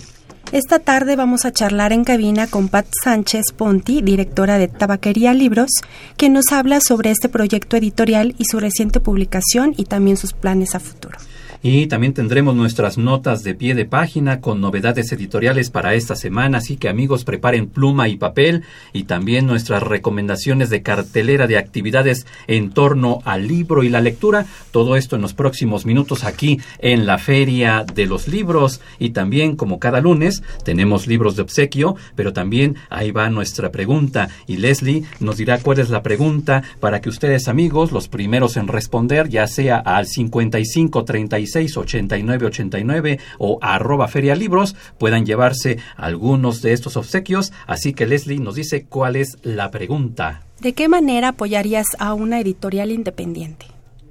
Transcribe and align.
Esta 0.52 0.80
tarde 0.80 1.14
vamos 1.14 1.44
a 1.44 1.52
charlar 1.52 1.92
en 1.92 2.02
cabina 2.02 2.48
con 2.48 2.68
Pat 2.68 2.86
Sánchez 3.04 3.52
Ponti, 3.56 4.02
directora 4.02 4.58
de 4.58 4.66
Tabaquería 4.66 5.32
Libros, 5.32 5.70
que 6.16 6.28
nos 6.28 6.46
habla 6.50 6.80
sobre 6.80 7.12
este 7.12 7.28
proyecto 7.28 7.76
editorial 7.76 8.34
y 8.36 8.46
su 8.46 8.58
reciente 8.58 8.98
publicación 8.98 9.74
y 9.76 9.84
también 9.84 10.16
sus 10.16 10.32
planes 10.32 10.74
a 10.74 10.80
futuro. 10.80 11.18
Y 11.62 11.88
también 11.88 12.14
tendremos 12.14 12.54
nuestras 12.54 12.96
notas 12.96 13.42
de 13.44 13.54
pie 13.54 13.74
de 13.74 13.84
página 13.84 14.40
con 14.40 14.62
novedades 14.62 15.12
editoriales 15.12 15.68
para 15.68 15.94
esta 15.94 16.16
semana, 16.16 16.58
así 16.58 16.78
que 16.78 16.88
amigos 16.88 17.24
preparen 17.24 17.68
pluma 17.68 18.08
y 18.08 18.16
papel 18.16 18.62
y 18.94 19.04
también 19.04 19.46
nuestras 19.46 19.82
recomendaciones 19.82 20.70
de 20.70 20.80
cartelera 20.80 21.46
de 21.46 21.58
actividades 21.58 22.26
en 22.46 22.70
torno 22.70 23.20
al 23.26 23.46
libro 23.46 23.82
y 23.82 23.90
la 23.90 24.00
lectura. 24.00 24.46
Todo 24.70 24.96
esto 24.96 25.16
en 25.16 25.22
los 25.22 25.34
próximos 25.34 25.84
minutos 25.84 26.24
aquí 26.24 26.60
en 26.78 27.04
la 27.04 27.18
Feria 27.18 27.84
de 27.94 28.06
los 28.06 28.26
Libros 28.26 28.80
y 28.98 29.10
también 29.10 29.54
como 29.54 29.78
cada 29.78 30.00
lunes 30.00 30.42
tenemos 30.64 31.06
libros 31.06 31.36
de 31.36 31.42
obsequio, 31.42 31.94
pero 32.14 32.32
también 32.32 32.76
ahí 32.88 33.10
va 33.10 33.28
nuestra 33.28 33.70
pregunta 33.70 34.30
y 34.46 34.56
Leslie 34.56 35.02
nos 35.18 35.36
dirá 35.36 35.58
cuál 35.58 35.80
es 35.80 35.90
la 35.90 36.02
pregunta 36.02 36.62
para 36.80 37.02
que 37.02 37.10
ustedes 37.10 37.48
amigos, 37.48 37.92
los 37.92 38.08
primeros 38.08 38.56
en 38.56 38.66
responder, 38.66 39.28
ya 39.28 39.46
sea 39.46 39.76
al 39.76 40.06
55 40.06 41.04
35 41.04 41.49
89 41.56 42.46
89 42.46 43.18
o 43.38 43.58
arroba 43.60 44.08
ferialibros 44.08 44.76
puedan 44.98 45.26
llevarse 45.26 45.78
algunos 45.96 46.62
de 46.62 46.72
estos 46.72 46.96
obsequios. 46.96 47.52
Así 47.66 47.92
que 47.92 48.06
Leslie 48.06 48.40
nos 48.40 48.54
dice 48.54 48.86
cuál 48.88 49.16
es 49.16 49.38
la 49.42 49.70
pregunta. 49.70 50.42
¿De 50.60 50.74
qué 50.74 50.88
manera 50.88 51.28
apoyarías 51.28 51.86
a 51.98 52.14
una 52.14 52.40
editorial 52.40 52.90
independiente? 52.90 53.66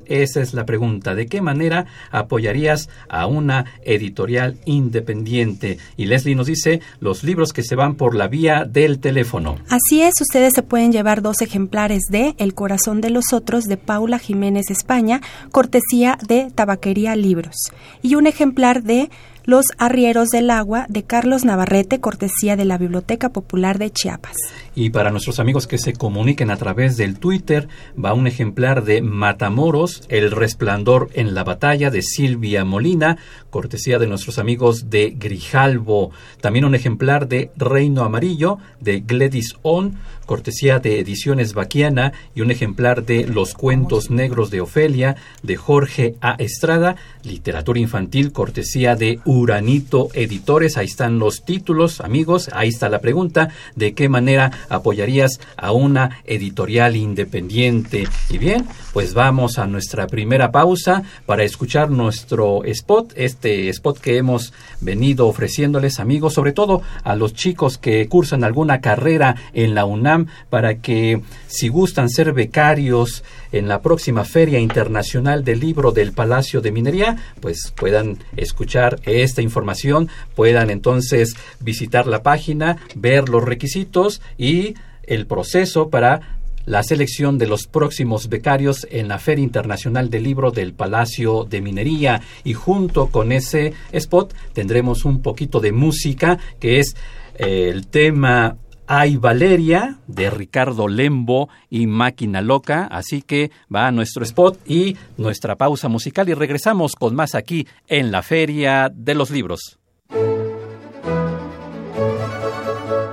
Esa 0.09 0.41
es 0.41 0.53
la 0.53 0.65
pregunta. 0.65 1.15
¿De 1.15 1.27
qué 1.27 1.41
manera 1.41 1.85
apoyarías 2.11 2.89
a 3.07 3.27
una 3.27 3.65
editorial 3.83 4.57
independiente? 4.65 5.77
Y 5.95 6.07
Leslie 6.07 6.35
nos 6.35 6.47
dice 6.47 6.81
los 6.99 7.23
libros 7.23 7.53
que 7.53 7.63
se 7.63 7.75
van 7.75 7.95
por 7.95 8.15
la 8.15 8.27
vía 8.27 8.65
del 8.65 8.99
teléfono. 8.99 9.57
Así 9.69 10.01
es, 10.01 10.15
ustedes 10.19 10.53
se 10.53 10.63
pueden 10.63 10.91
llevar 10.91 11.21
dos 11.21 11.41
ejemplares 11.41 12.01
de 12.09 12.35
El 12.39 12.55
corazón 12.55 13.01
de 13.01 13.11
los 13.11 13.33
otros 13.33 13.65
de 13.65 13.77
Paula 13.77 14.19
Jiménez 14.19 14.71
España, 14.71 15.21
cortesía 15.51 16.17
de 16.27 16.51
Tabaquería 16.53 17.15
Libros, 17.15 17.55
y 18.01 18.15
un 18.15 18.25
ejemplar 18.25 18.83
de 18.83 19.09
los 19.45 19.65
Arrieros 19.77 20.29
del 20.29 20.51
Agua 20.51 20.85
de 20.89 21.03
Carlos 21.03 21.43
Navarrete, 21.43 21.99
cortesía 21.99 22.55
de 22.55 22.65
la 22.65 22.77
Biblioteca 22.77 23.29
Popular 23.29 23.79
de 23.79 23.89
Chiapas. 23.89 24.35
Y 24.75 24.91
para 24.91 25.11
nuestros 25.11 25.39
amigos 25.39 25.67
que 25.67 25.77
se 25.77 25.93
comuniquen 25.93 26.51
a 26.51 26.57
través 26.57 26.97
del 26.97 27.19
Twitter, 27.19 27.67
va 28.03 28.13
un 28.13 28.27
ejemplar 28.27 28.83
de 28.83 29.01
Matamoros, 29.01 30.03
El 30.09 30.31
Resplandor 30.31 31.09
en 31.13 31.33
la 31.33 31.43
Batalla 31.43 31.89
de 31.89 32.01
Silvia 32.01 32.65
Molina, 32.65 33.17
cortesía 33.49 33.99
de 33.99 34.07
nuestros 34.07 34.39
amigos 34.39 34.89
de 34.89 35.15
Grijalvo. 35.17 36.11
También 36.41 36.65
un 36.65 36.75
ejemplar 36.75 37.27
de 37.27 37.51
Reino 37.57 38.03
Amarillo 38.03 38.57
de 38.79 39.01
Gledys 39.01 39.55
On, 39.61 39.97
cortesía 40.25 40.79
de 40.79 40.99
Ediciones 40.99 41.53
Baquiana, 41.53 42.13
y 42.35 42.41
un 42.41 42.51
ejemplar 42.51 43.05
de 43.05 43.25
Los 43.25 43.53
Cuentos 43.53 44.11
Negros 44.11 44.51
de 44.51 44.61
Ofelia 44.61 45.15
de 45.41 45.55
Jorge 45.55 46.15
A. 46.21 46.35
Estrada, 46.37 46.95
literatura 47.23 47.79
infantil, 47.79 48.31
cortesía 48.31 48.95
de 48.95 49.19
Uranito 49.25 50.09
Editores. 50.13 50.77
Ahí 50.77 50.85
están 50.85 51.19
los 51.19 51.43
títulos, 51.43 52.01
amigos. 52.01 52.49
Ahí 52.53 52.69
está 52.69 52.89
la 52.89 52.99
pregunta, 52.99 53.49
¿de 53.75 53.93
qué 53.93 54.09
manera 54.09 54.51
apoyarías 54.67 55.39
a 55.55 55.71
una 55.71 56.21
editorial 56.25 56.95
independiente? 56.95 58.07
Y 58.29 58.37
bien, 58.37 58.67
pues 58.93 59.13
vamos 59.13 59.57
a 59.57 59.67
nuestra 59.67 60.07
primera 60.07 60.51
pausa 60.51 61.03
para 61.25 61.43
escuchar 61.43 61.89
nuestro 61.89 62.63
spot, 62.65 63.13
este 63.15 63.69
spot 63.69 63.99
que 63.99 64.17
hemos 64.17 64.53
venido 64.81 65.27
ofreciéndoles, 65.27 65.99
amigos, 65.99 66.33
sobre 66.33 66.51
todo 66.51 66.81
a 67.03 67.15
los 67.15 67.33
chicos 67.33 67.77
que 67.77 68.07
cursan 68.07 68.43
alguna 68.43 68.81
carrera 68.81 69.35
en 69.53 69.75
la 69.75 69.85
UNAM 69.85 70.27
para 70.49 70.75
que 70.75 71.21
si 71.47 71.67
gustan 71.67 72.09
ser 72.09 72.33
becarios 72.33 73.23
en 73.51 73.67
la 73.67 73.81
próxima 73.81 74.25
Feria 74.25 74.59
Internacional 74.59 75.43
del 75.43 75.59
Libro 75.59 75.91
del 75.91 76.13
Palacio 76.13 76.61
de 76.61 76.71
Minería, 76.71 77.17
pues 77.41 77.73
puedan 77.75 78.17
escuchar 78.35 78.99
esta 79.03 79.41
información, 79.41 80.09
puedan 80.35 80.69
entonces 80.69 81.35
visitar 81.59 82.07
la 82.07 82.23
página, 82.23 82.77
ver 82.95 83.29
los 83.29 83.43
requisitos 83.43 84.21
y 84.37 84.75
el 85.03 85.25
proceso 85.25 85.89
para 85.89 86.39
la 86.65 86.83
selección 86.83 87.39
de 87.39 87.47
los 87.47 87.65
próximos 87.65 88.29
becarios 88.29 88.85
en 88.91 89.07
la 89.07 89.17
Feria 89.17 89.43
Internacional 89.43 90.11
del 90.11 90.23
Libro 90.23 90.51
del 90.51 90.73
Palacio 90.73 91.45
de 91.49 91.61
Minería. 91.61 92.21
Y 92.43 92.53
junto 92.53 93.07
con 93.07 93.31
ese 93.31 93.73
spot 93.91 94.35
tendremos 94.53 95.03
un 95.03 95.23
poquito 95.23 95.59
de 95.59 95.71
música 95.71 96.37
que 96.59 96.79
es 96.79 96.95
el 97.39 97.87
tema 97.87 98.57
hay 98.91 99.17
Valeria 99.17 99.99
de 100.07 100.31
Ricardo 100.31 100.87
Lembo 100.87 101.47
y 101.69 101.85
Máquina 101.85 102.41
Loca, 102.41 102.87
así 102.89 103.21
que 103.21 103.51
va 103.73 103.85
a 103.85 103.91
nuestro 103.91 104.23
spot 104.23 104.59
y 104.67 104.97
nuestra 105.15 105.55
pausa 105.55 105.87
musical 105.89 106.27
y 106.27 106.33
regresamos 106.33 106.95
con 106.95 107.15
más 107.15 107.35
aquí 107.35 107.67
en 107.87 108.11
la 108.11 108.23
Feria 108.23 108.91
de 108.91 109.13
los 109.13 109.29
Libros. 109.29 109.77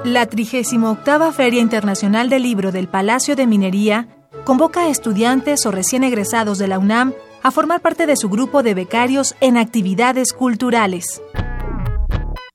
La 0.03 0.25
38 0.25 1.33
Feria 1.33 1.61
Internacional 1.61 2.31
del 2.31 2.45
Libro 2.45 2.73
del 2.73 2.89
Palacio 2.89 3.37
de 3.37 3.47
Minería 3.47 4.09
convoca 4.45 4.85
a 4.85 4.89
estudiantes 4.89 5.67
o 5.67 5.73
recién 5.73 6.05
egresados 6.05 6.57
de 6.57 6.69
la 6.69 6.79
UNAM 6.79 7.13
a 7.43 7.51
formar 7.51 7.83
parte 7.83 8.07
de 8.07 8.17
su 8.17 8.31
grupo 8.31 8.63
de 8.63 8.73
becarios 8.73 9.35
en 9.43 9.59
actividades 9.59 10.33
culturales. 10.33 11.21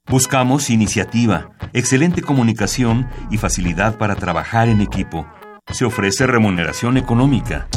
Buscamos 0.07 0.69
iniciativa, 0.69 1.51
excelente 1.73 2.21
comunicación 2.21 3.07
y 3.29 3.37
facilidad 3.37 3.97
para 3.97 4.15
trabajar 4.15 4.67
en 4.67 4.81
equipo. 4.81 5.25
Se 5.71 5.85
ofrece 5.85 6.27
remuneración 6.27 6.97
económica. 6.97 7.67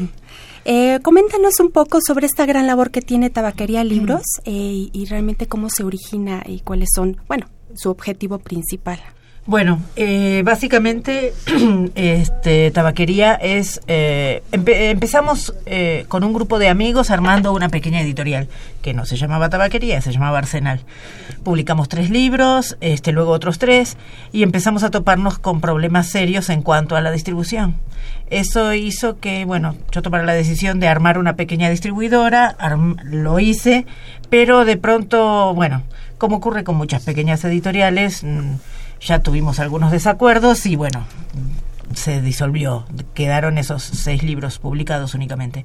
Eh, 0.71 0.99
coméntanos 1.03 1.61
un 1.61 1.71
poco 1.71 1.99
sobre 2.07 2.27
esta 2.27 2.45
gran 2.45 2.67
labor 2.67 2.91
que 2.91 3.01
tiene 3.01 3.31
Tabaquería 3.31 3.85
Libros 3.85 4.21
eh, 4.45 4.51
y, 4.51 4.91
y 4.93 5.07
realmente 5.07 5.47
cómo 5.47 5.71
se 5.71 5.83
origina 5.83 6.43
y 6.45 6.61
cuáles 6.61 6.91
son, 6.95 7.17
bueno, 7.27 7.47
su 7.75 7.89
objetivo 7.89 8.39
principal. 8.39 9.01
Bueno, 9.49 9.81
eh, 9.97 10.43
básicamente, 10.45 11.33
este, 11.95 12.71
tabaquería 12.71 13.33
es. 13.35 13.81
eh, 13.87 14.43
empe- 14.53 14.91
empezamos 14.91 15.55
eh, 15.65 16.05
con 16.09 16.23
un 16.23 16.35
grupo 16.35 16.59
de 16.59 16.69
amigos 16.69 17.11
armando 17.11 17.55
una 17.55 17.71
pequeña 17.71 18.03
editorial 18.03 18.47
que 18.83 18.93
no 18.93 19.07
se 19.07 19.17
llamaba 19.17 19.49
Tabaquería, 19.49 20.03
se 20.03 20.13
llamaba 20.13 20.37
Arsenal. 20.37 20.81
Publicamos 21.45 21.89
tres 21.89 22.11
libros, 22.11 22.77
este, 22.83 23.11
luego 23.11 23.33
otros 23.33 23.59
tres, 23.59 23.97
y 24.33 24.43
empezamos 24.43 24.83
a 24.83 24.91
toparnos 24.91 25.39
con 25.39 25.63
problemas 25.63 26.09
serios 26.09 26.51
en 26.51 26.61
cuanto 26.61 26.95
a 26.95 27.01
la 27.01 27.11
distribución. 27.11 27.75
Eso 28.29 28.75
hizo 28.75 29.19
que, 29.19 29.47
bueno, 29.47 29.77
yo 29.93 30.03
tomara 30.03 30.25
la 30.27 30.35
decisión 30.35 30.79
de 30.79 30.89
armar 30.89 31.17
una 31.17 31.37
pequeña 31.37 31.71
distribuidora, 31.71 32.55
lo 33.03 33.41
hice, 33.41 33.87
pero 34.29 34.67
de 34.67 34.77
pronto, 34.77 35.55
bueno, 35.55 35.85
como 36.19 36.37
ocurre 36.37 36.65
con 36.65 36.77
muchas 36.77 37.05
pequeñas 37.05 37.43
editoriales, 37.47 38.23
mm, 38.25 38.57
ya 39.01 39.21
tuvimos 39.21 39.59
algunos 39.61 39.91
desacuerdos 39.91 40.67
y 40.67 40.77
bueno, 40.77 41.05
se 41.95 42.21
disolvió. 42.21 42.87
Quedaron 43.15 43.59
esos 43.59 43.83
seis 43.83 44.23
libros 44.23 44.59
publicados 44.59 45.15
únicamente. 45.15 45.65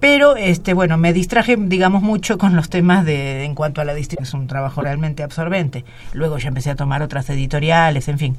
Pero, 0.00 0.36
este, 0.36 0.74
bueno, 0.74 0.98
me 0.98 1.12
distraje, 1.12 1.56
digamos, 1.56 2.02
mucho 2.02 2.36
con 2.36 2.56
los 2.56 2.68
temas 2.68 3.04
de, 3.04 3.44
en 3.44 3.54
cuanto 3.54 3.80
a 3.80 3.84
la 3.84 3.94
distribución. 3.94 4.24
Es 4.24 4.34
un 4.34 4.46
trabajo 4.48 4.82
realmente 4.82 5.22
absorbente. 5.22 5.84
Luego 6.12 6.36
ya 6.38 6.48
empecé 6.48 6.70
a 6.70 6.76
tomar 6.76 7.00
otras 7.00 7.30
editoriales, 7.30 8.08
en 8.08 8.18
fin. 8.18 8.36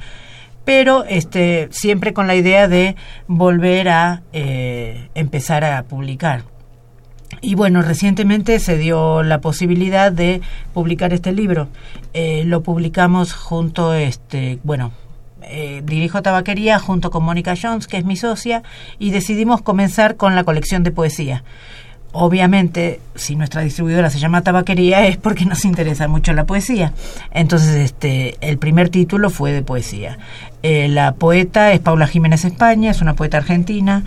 Pero, 0.64 1.06
este, 1.06 1.70
siempre 1.72 2.14
con 2.14 2.28
la 2.28 2.36
idea 2.36 2.68
de 2.68 2.96
volver 3.28 3.90
a 3.90 4.22
eh, 4.34 5.10
empezar 5.16 5.64
a 5.64 5.84
publicar. 5.84 6.44
Y 7.46 7.54
bueno, 7.54 7.84
recientemente 7.84 8.60
se 8.60 8.76
dio 8.76 9.22
la 9.22 9.40
posibilidad 9.40 10.12
de 10.12 10.42
publicar 10.74 11.14
este 11.14 11.32
libro. 11.32 11.68
Eh, 12.16 12.42
lo 12.44 12.64
publicamos 12.64 13.34
junto, 13.34 13.94
este, 13.94 14.58
bueno, 14.64 14.94
eh, 15.44 15.84
dirijo 15.86 16.24
Tabaquería 16.24 16.80
junto 16.80 17.12
con 17.12 17.24
Mónica 17.24 17.54
Jones, 17.56 17.86
que 17.86 17.98
es 17.98 18.04
mi 18.04 18.16
socia, 18.16 18.64
y 18.98 19.12
decidimos 19.12 19.62
comenzar 19.62 20.16
con 20.16 20.34
la 20.34 20.44
colección 20.44 20.82
de 20.82 20.90
poesía. 20.90 21.44
Obviamente, 22.14 23.00
si 23.14 23.36
nuestra 23.36 23.62
distribuidora 23.62 24.10
se 24.10 24.18
llama 24.18 24.42
Tabaquería 24.42 25.06
es 25.06 25.18
porque 25.18 25.46
nos 25.46 25.66
interesa 25.66 26.08
mucho 26.08 26.34
la 26.34 26.46
poesía. 26.46 26.94
Entonces, 27.30 27.76
este, 27.76 28.38
el 28.42 28.58
primer 28.58 28.90
título 28.90 29.30
fue 29.30 29.52
de 29.52 29.62
poesía. 29.62 30.18
Eh, 30.64 30.88
la 30.88 31.14
poeta 31.14 31.74
es 31.74 31.80
Paula 31.80 32.08
Jiménez 32.08 32.44
España, 32.44 32.90
es 32.90 33.04
una 33.04 33.14
poeta 33.14 33.38
argentina. 33.38 34.04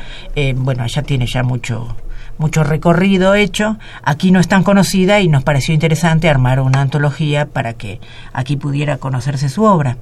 Bueno, 0.56 0.82
ella 0.82 1.02
tiene 1.02 1.26
ya 1.26 1.44
mucho, 1.44 1.94
mucho 2.38 2.64
recorrido 2.64 3.34
hecho. 3.34 3.78
Aquí 4.02 4.30
no 4.30 4.40
es 4.40 4.48
tan 4.48 4.62
conocida 4.62 5.20
y 5.20 5.28
nos 5.28 5.42
pareció 5.44 5.74
interesante 5.74 6.28
armar 6.28 6.60
una 6.60 6.80
antología 6.80 7.46
para 7.46 7.74
que 7.74 8.00
aquí 8.32 8.56
pudiera 8.56 8.96
conocerse 8.96 9.48
su 9.48 9.64
obra. 9.64 9.96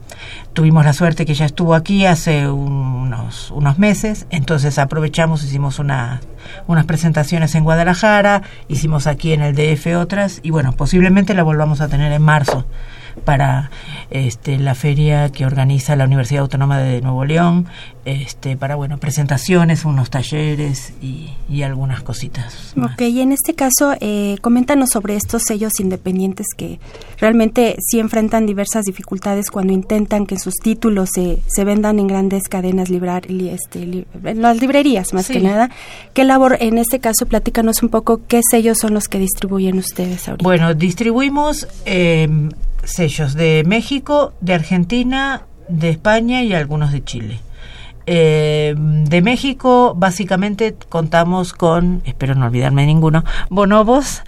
Tuvimos 0.53 0.85
la 0.85 0.93
suerte 0.93 1.27
que 1.27 1.33
ella 1.33 1.47
estuvo 1.47 1.75
aquí 1.75 2.07
hace 2.07 2.49
unos, 2.49 3.51
unos 3.51 3.79
meses, 3.79 4.27
entonces 4.31 4.79
aprovechamos, 4.79 5.43
hicimos 5.43 5.79
una, 5.79 6.21
unas 6.67 6.85
presentaciones 6.85 7.55
en 7.55 7.65
Guadalajara, 7.65 8.43
hicimos 8.69 9.07
aquí 9.07 9.33
en 9.33 9.43
el 9.43 9.55
DF 9.55 9.97
otras 9.97 10.41
y 10.43 10.51
bueno, 10.51 10.73
posiblemente 10.73 11.35
la 11.35 11.43
volvamos 11.43 11.81
a 11.81 11.89
tener 11.89 12.13
en 12.13 12.23
marzo 12.23 12.67
para 13.25 13.71
este, 14.11 14.59
la 14.59 14.75
feria 14.75 15.31
que 15.31 15.47
organiza 15.47 15.97
la 15.97 16.05
Universidad 16.05 16.43
Autónoma 16.43 16.79
de 16.79 17.01
Nuevo 17.01 17.25
León, 17.25 17.67
este, 18.05 18.57
para 18.57 18.77
bueno, 18.77 18.99
presentaciones, 18.99 19.85
unos 19.85 20.11
talleres 20.11 20.93
y, 21.03 21.31
y 21.49 21.63
algunas 21.63 22.03
cositas. 22.03 22.73
más. 22.77 22.93
Ok, 22.93 23.01
y 23.03 23.21
en 23.21 23.33
este 23.33 23.55
caso, 23.55 23.95
eh, 24.01 24.37
coméntanos 24.43 24.91
sobre 24.93 25.17
estos 25.17 25.43
sellos 25.43 25.81
independientes 25.81 26.47
que 26.57 26.79
realmente 27.19 27.75
sí 27.81 27.99
enfrentan 27.99 28.47
diversas 28.47 28.85
dificultades 28.85 29.51
cuando 29.51 29.73
intentan 29.73 30.27
que 30.27 30.39
sus 30.39 30.55
títulos 30.55 31.11
se, 31.13 31.39
se 31.49 31.65
vendan 31.65 31.99
en 31.99 32.07
grandes 32.07 32.45
cadenas 32.49 32.91
librar, 32.91 33.29
li- 33.29 33.49
este, 33.49 33.85
li- 33.87 34.07
en 34.25 34.41
las 34.43 34.61
librerías 34.61 35.13
más 35.13 35.27
Sí. 35.27 35.33
que 35.33 35.41
nada. 35.41 35.71
¿Qué 36.15 36.23
labor, 36.25 36.59
en 36.61 36.79
este 36.79 37.01
caso, 37.01 37.27
platícanos 37.27 37.83
un 37.83 37.89
poco 37.89 38.21
qué 38.29 38.41
sellos 38.49 38.79
son 38.79 38.95
los 38.95 39.09
que 39.09 39.19
distribuyen 39.19 39.79
ustedes 39.79 40.29
ahorita? 40.29 40.45
Bueno, 40.45 40.75
distribuimos 40.75 41.67
eh, 41.87 42.29
sellos 42.87 43.35
de 43.35 43.65
México, 43.67 44.33
de 44.41 44.55
Argentina, 44.55 45.43
de 45.69 45.91
España 45.91 46.43
y 46.43 46.55
algunos 46.55 46.93
de 46.93 47.05
Chile. 47.05 47.41
Eh, 48.07 48.75
de 48.77 49.21
México, 49.21 49.95
básicamente 49.97 50.77
contamos 50.89 51.53
con, 51.53 52.03
espero 52.05 52.37
no 52.37 52.47
olvidarme 52.47 52.83
de 52.83 52.87
ninguno, 52.87 53.25
Bonobos, 53.51 54.23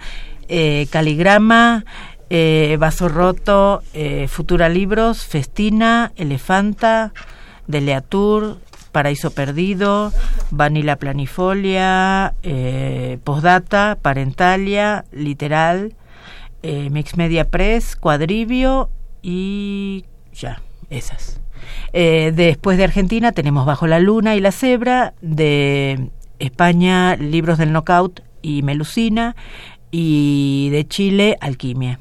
eh, 0.49 0.87
Caligrama, 0.89 1.85
eh, 2.29 2.75
Vaso 2.79 3.07
Roto, 3.07 3.83
eh, 3.93 4.27
Futura 4.27 4.67
Libros, 4.67 5.23
Festina, 5.23 6.11
Elefanta, 6.17 7.13
Deleatur, 7.67 8.57
Paraíso 8.91 9.31
Perdido, 9.31 10.11
Vanilla 10.49 10.95
Planifolia, 10.95 12.33
Postdata, 13.23 13.99
Parentalia, 14.01 15.05
Literal, 15.11 15.93
eh, 16.63 16.89
Mix 16.89 17.17
Media 17.17 17.45
Press, 17.45 17.95
Cuadrivio 17.95 18.89
y 19.21 20.05
ya, 20.33 20.61
esas. 20.89 21.41
Eh, 21.93 22.31
después 22.35 22.77
de 22.77 22.85
Argentina 22.85 23.31
tenemos 23.31 23.65
Bajo 23.65 23.87
la 23.87 23.99
Luna 23.99 24.35
y 24.35 24.39
la 24.39 24.51
Cebra, 24.51 25.13
de 25.21 26.09
España 26.39 27.15
Libros 27.15 27.57
del 27.57 27.71
Knockout 27.71 28.21
y 28.41 28.63
Melusina, 28.63 29.35
y 29.91 30.69
de 30.71 30.87
Chile 30.87 31.37
Alquimia. 31.41 31.99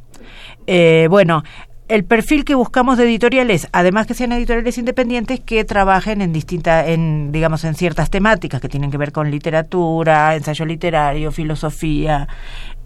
Eh, 0.66 1.06
bueno, 1.10 1.42
el 1.88 2.04
perfil 2.04 2.44
que 2.44 2.54
buscamos 2.54 2.98
de 2.98 3.04
editoriales, 3.04 3.66
además 3.72 4.06
que 4.06 4.12
sean 4.12 4.32
editoriales 4.32 4.76
independientes 4.76 5.40
que 5.40 5.64
trabajen 5.64 6.20
en 6.20 6.34
distintas, 6.34 6.86
en 6.88 7.32
digamos 7.32 7.64
en 7.64 7.74
ciertas 7.74 8.10
temáticas 8.10 8.60
que 8.60 8.68
tienen 8.68 8.90
que 8.90 8.98
ver 8.98 9.10
con 9.10 9.30
literatura, 9.30 10.36
ensayo 10.36 10.66
literario, 10.66 11.32
filosofía, 11.32 12.28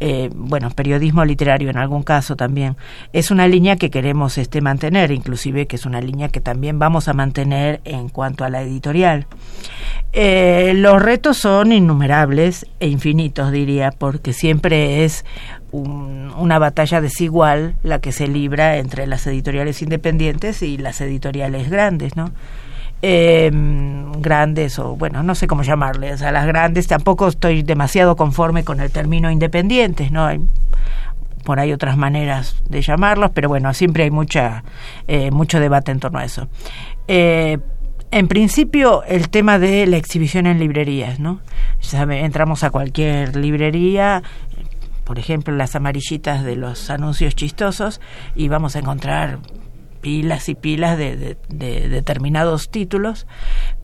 eh, 0.05 0.31
bueno, 0.35 0.69
periodismo 0.71 1.25
literario 1.25 1.71
en 1.71 1.77
algún 1.77 2.03
caso 2.03 2.35
también. 2.35 2.77
Es 3.13 3.31
una 3.31 3.47
línea 3.47 3.77
que 3.77 3.89
queremos 3.89 4.37
este 4.37 4.61
mantener, 4.61 5.13
inclusive 5.13 5.69
que 5.69 5.77
es 5.77 5.87
una 5.87 6.01
línea 6.01 6.29
que 6.29 6.41
también 6.41 6.81
vamos 6.81 7.07
a 7.07 7.13
mantener 7.13 7.81
en 7.85 8.09
cuanto 8.09 8.45
a 8.45 8.49
la 8.51 8.63
editorial. 8.63 9.27
Eh, 10.13 10.73
los 10.75 11.01
retos 11.01 11.37
son 11.37 11.71
innumerables 11.71 12.67
e 12.81 12.89
infinitos, 12.89 13.53
diría, 13.53 13.93
porque 13.93 14.33
siempre 14.33 15.05
es 15.05 15.25
una 15.71 16.59
batalla 16.59 17.01
desigual 17.01 17.77
la 17.85 18.01
que 18.01 18.11
se 18.11 18.27
libra 18.27 18.79
entre 18.79 19.07
las 19.07 19.25
editoriales 19.29 19.83
independientes 19.83 20.63
y 20.63 20.79
las 20.79 21.01
editoriales 21.01 21.71
grandes, 21.71 22.17
¿no? 22.17 22.33
Em, 23.05 24.13
grandes 24.13 24.79
o 24.79 24.95
bueno, 24.95 25.25
no 25.25 25.35
sé 25.35 25.49
cómo 25.49 25.65
llamarles, 25.65 26.23
a 26.23 26.31
las 26.31 26.47
grandes 26.47 26.87
tampoco 26.87 27.27
estoy 27.27 27.65
demasiado 27.65 28.15
conforme 28.15 28.63
con 28.63 28.79
el 28.79 28.93
término 28.93 29.29
independientes, 29.29 30.13
¿no? 30.13 30.25
Hay 30.25 30.41
por 31.43 31.59
ahí 31.59 31.73
otras 31.73 31.97
maneras 31.97 32.63
de 32.69 32.81
llamarlos, 32.81 33.33
pero 33.35 33.49
bueno, 33.49 33.75
siempre 33.75 34.05
hay 34.05 34.13
mucha, 34.13 34.63
eh, 35.09 35.33
mucho 35.33 35.59
debate 35.59 35.91
en 35.91 35.99
torno 35.99 36.21
a 36.21 36.25
eso. 36.25 36.47
Eh, 37.09 37.59
en 38.13 38.29
principio, 38.29 39.03
el 39.03 39.31
tema 39.31 39.59
de 39.59 39.87
la 39.89 39.97
exhibición 39.97 40.47
en 40.47 40.61
librerías, 40.61 41.19
¿no? 41.19 41.41
entramos 41.91 42.63
a 42.63 42.71
cualquier 42.71 43.35
librería, 43.35 44.23
por 45.03 45.19
ejemplo, 45.19 45.57
las 45.57 45.75
amarillitas 45.75 46.45
de 46.45 46.55
los 46.55 46.89
anuncios 46.91 47.35
chistosos 47.35 48.01
y 48.37 48.47
vamos 48.47 48.77
a 48.77 48.79
encontrar 48.79 49.41
pilas 50.03 50.51
y 50.51 50.55
pilas 50.55 50.99
de, 50.99 51.39
determinados 51.49 52.69
títulos, 52.71 53.27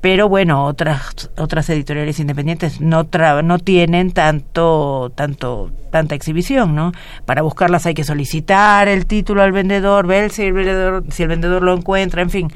pero 0.03 0.29
bueno, 0.29 0.67
otras 0.67 1.31
otras 1.39 1.71
editoriales 1.71 2.21
independientes 2.21 2.83
no 2.83 3.09
no 3.43 3.59
tienen 3.59 4.13
tanto 4.13 5.11
tanto 5.15 5.71
tanta 5.91 6.15
exhibición, 6.15 6.75
¿no? 6.75 6.93
Para 7.25 7.41
buscarlas 7.41 7.87
hay 7.87 7.95
que 7.95 8.05
solicitar 8.05 8.89
el 8.89 9.07
título 9.07 9.43
al 9.43 9.53
vendedor, 9.53 10.07
ver 10.07 10.31
si 10.31 10.43
el 10.43 10.53
vendedor 10.53 11.05
si 11.09 11.23
el 11.23 11.29
vendedor 11.29 11.63
lo 11.63 11.75
encuentra, 11.75 12.21
en 12.21 12.31
fin, 12.31 12.53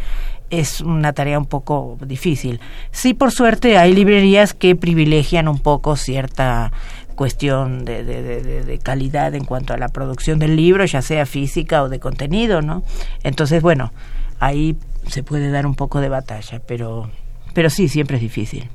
es 0.53 0.83
una 0.83 1.15
tarea 1.15 1.39
un 1.39 1.47
poco 1.47 1.97
difícil. 2.05 2.61
Sí, 2.91 3.15
por 3.15 3.33
suerte 3.33 3.79
hay 3.79 3.95
librerías 3.95 4.53
que 4.53 4.77
privilegian 4.77 5.49
un 5.49 5.59
poco 5.59 5.97
cierta 5.97 6.73
cuestión 7.13 7.85
de, 7.85 8.05
de, 8.05 8.79
calidad 8.79 9.35
en 9.35 9.45
cuanto 9.45 9.75
a 9.75 9.77
la 9.77 9.89
producción 9.89 10.39
del 10.39 10.57
libro, 10.57 10.85
ya 10.85 11.03
sea 11.03 11.27
física 11.27 11.83
o 11.83 11.89
de 11.89 12.01
contenido, 12.01 12.63
¿no? 12.63 12.83
Entonces, 13.23 13.63
bueno, 13.63 13.93
ahí 14.41 14.77
se 15.09 15.23
puede 15.23 15.51
dar 15.51 15.67
un 15.67 15.75
poco 15.75 16.01
de 16.01 16.09
batalla, 16.09 16.61
pero, 16.67 17.11
pero 17.55 17.71
sí, 17.71 17.89
siempre 17.89 18.17
es 18.17 18.23
difícil. 18.23 18.69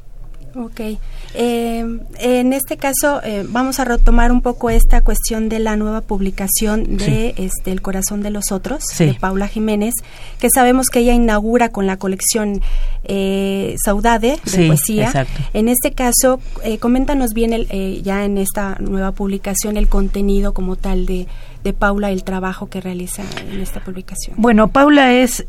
Ok. 0.57 0.81
Eh, 1.33 1.85
en 2.19 2.53
este 2.53 2.77
caso, 2.77 3.21
eh, 3.23 3.45
vamos 3.47 3.79
a 3.79 3.85
retomar 3.85 4.31
un 4.31 4.41
poco 4.41 4.69
esta 4.69 5.01
cuestión 5.01 5.49
de 5.49 5.59
la 5.59 5.75
nueva 5.75 6.01
publicación 6.01 6.97
de 6.97 7.35
este, 7.37 7.71
El 7.71 7.81
corazón 7.81 8.23
de 8.23 8.31
los 8.31 8.51
otros, 8.51 8.83
de 8.97 9.13
Paula 9.13 9.47
Jiménez, 9.47 9.93
que 10.39 10.47
sabemos 10.53 10.87
que 10.89 10.99
ella 10.99 11.13
inaugura 11.13 11.69
con 11.69 11.85
la 11.85 11.97
colección 11.97 12.61
eh, 13.03 13.75
Saudade 13.83 14.39
de 14.45 14.67
poesía. 14.67 15.27
En 15.53 15.67
este 15.67 15.91
caso, 15.91 16.39
eh, 16.63 16.79
coméntanos 16.79 17.33
bien 17.33 17.53
el, 17.53 18.01
ya 18.01 18.25
en 18.25 18.37
esta 18.37 18.77
nueva 18.79 19.11
publicación 19.11 19.77
el 19.77 19.87
contenido 19.87 20.53
como 20.53 20.75
tal 20.75 21.05
de, 21.05 21.27
de 21.63 21.73
Paula, 21.73 22.09
el 22.11 22.23
trabajo 22.23 22.67
que 22.67 22.81
realiza 22.81 23.23
en 23.51 23.61
esta 23.61 23.83
publicación. 23.83 24.35
Bueno, 24.39 24.69
Paula 24.69 25.13
es, 25.13 25.45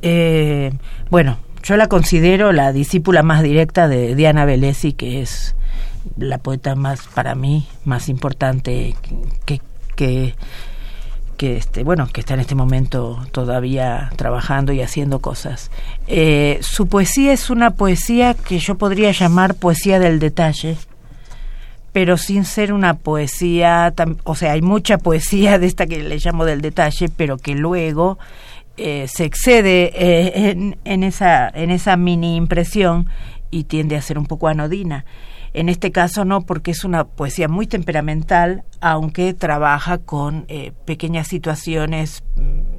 bueno, 1.11 1.39
yo 1.69 1.77
la 1.77 1.87
considero 1.87 2.53
la 2.53 2.73
discípula 2.73 3.23
más 3.23 3.43
directa 3.43 3.89
de 3.89 4.15
Diana 4.15 4.47
Velesi, 4.47 4.95
que 4.95 5.21
es 5.21 5.55
la 6.17 6.39
poeta 6.39 6.75
más, 6.77 7.07
para 7.09 7.35
mí, 7.35 7.69
más 7.85 8.09
importante 8.09 8.97
que, 9.45 9.61
que, 11.37 11.57
este, 11.59 11.85
bueno, 11.85 12.09
que 12.11 12.21
está 12.21 12.33
en 12.33 12.41
este 12.41 12.55
momento 12.55 13.23
todavía 13.33 14.11
trabajando 14.17 14.73
y 14.73 14.81
haciendo 14.81 15.19
cosas. 15.19 15.71
Eh, 16.07 16.59
su 16.63 16.87
poesía 16.87 17.35
es 17.35 17.51
una 17.51 17.73
poesía 17.73 18.33
que 18.33 18.61
yo 18.61 18.77
podría 18.77 19.11
llamar 19.11 19.55
poesía 19.55 19.99
del 19.99 20.21
detalle, 20.21 20.79
pero 21.93 22.17
sin 22.17 22.47
ser 22.47 22.73
una 22.73 22.95
poesía, 22.95 23.93
o 24.25 24.35
sea, 24.35 24.53
hay 24.53 24.63
mucha 24.63 24.97
poesía 24.97 25.59
de 25.59 25.67
esta 25.67 25.87
que 25.87 26.03
le 26.03 26.17
llamo 26.17 26.47
del 26.47 26.63
detalle, 26.63 27.11
pero 27.15 27.37
que 27.37 27.55
luego 27.55 28.19
eh, 28.79 29.07
se 29.09 29.25
excede 29.25 29.93
eh, 29.95 30.51
en, 30.51 30.79
en, 30.85 31.03
esa, 31.03 31.49
en 31.49 31.71
esa 31.71 31.97
mini 31.97 32.37
impresión 32.37 33.09
y 33.51 33.65
tiende 33.65 33.97
a 33.97 34.03
ser 34.03 34.19
un 34.19 34.27
poco 34.27 34.49
anodina. 34.49 35.05
En 35.55 35.69
este 35.69 35.91
caso 35.91 36.25
no, 36.25 36.43
porque 36.43 36.71
es 36.71 36.85
una 36.85 37.05
poesía 37.05 37.49
muy 37.49 37.67
temperamental, 37.67 38.63
aunque 38.81 39.35
trabaja 39.35 39.99
con 39.99 40.45
eh, 40.49 40.73
pequeñas 40.85 41.27
situaciones. 41.27 42.23
Mm, 42.37 42.79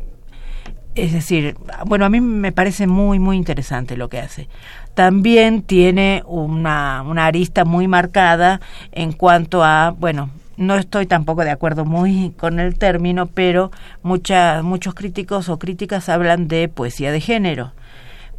es 0.96 1.14
decir, 1.14 1.56
bueno, 1.86 2.06
a 2.06 2.10
mí 2.10 2.22
me 2.22 2.52
parece 2.52 2.88
muy, 2.88 3.20
muy 3.20 3.38
interesante 3.38 3.98
lo 3.98 4.10
que 4.10 4.20
hace. 4.20 4.48
También 4.94 5.64
tiene 5.64 6.24
una, 6.26 7.04
una 7.06 7.26
arista 7.26 7.66
muy 7.66 7.88
marcada 7.88 8.60
en 8.92 9.14
cuanto 9.14 9.64
a, 9.64 9.92
bueno, 9.92 10.30
no 10.60 10.76
estoy 10.76 11.06
tampoco 11.06 11.46
de 11.46 11.52
acuerdo 11.52 11.86
muy 11.86 12.32
con 12.38 12.60
el 12.60 12.78
término, 12.78 13.28
pero 13.28 13.72
mucha, 14.04 14.62
muchos 14.62 14.94
críticos 14.94 15.48
o 15.48 15.58
críticas 15.58 16.10
hablan 16.10 16.50
de 16.50 16.68
poesía 16.68 17.14
de 17.14 17.22
género. 17.22 17.72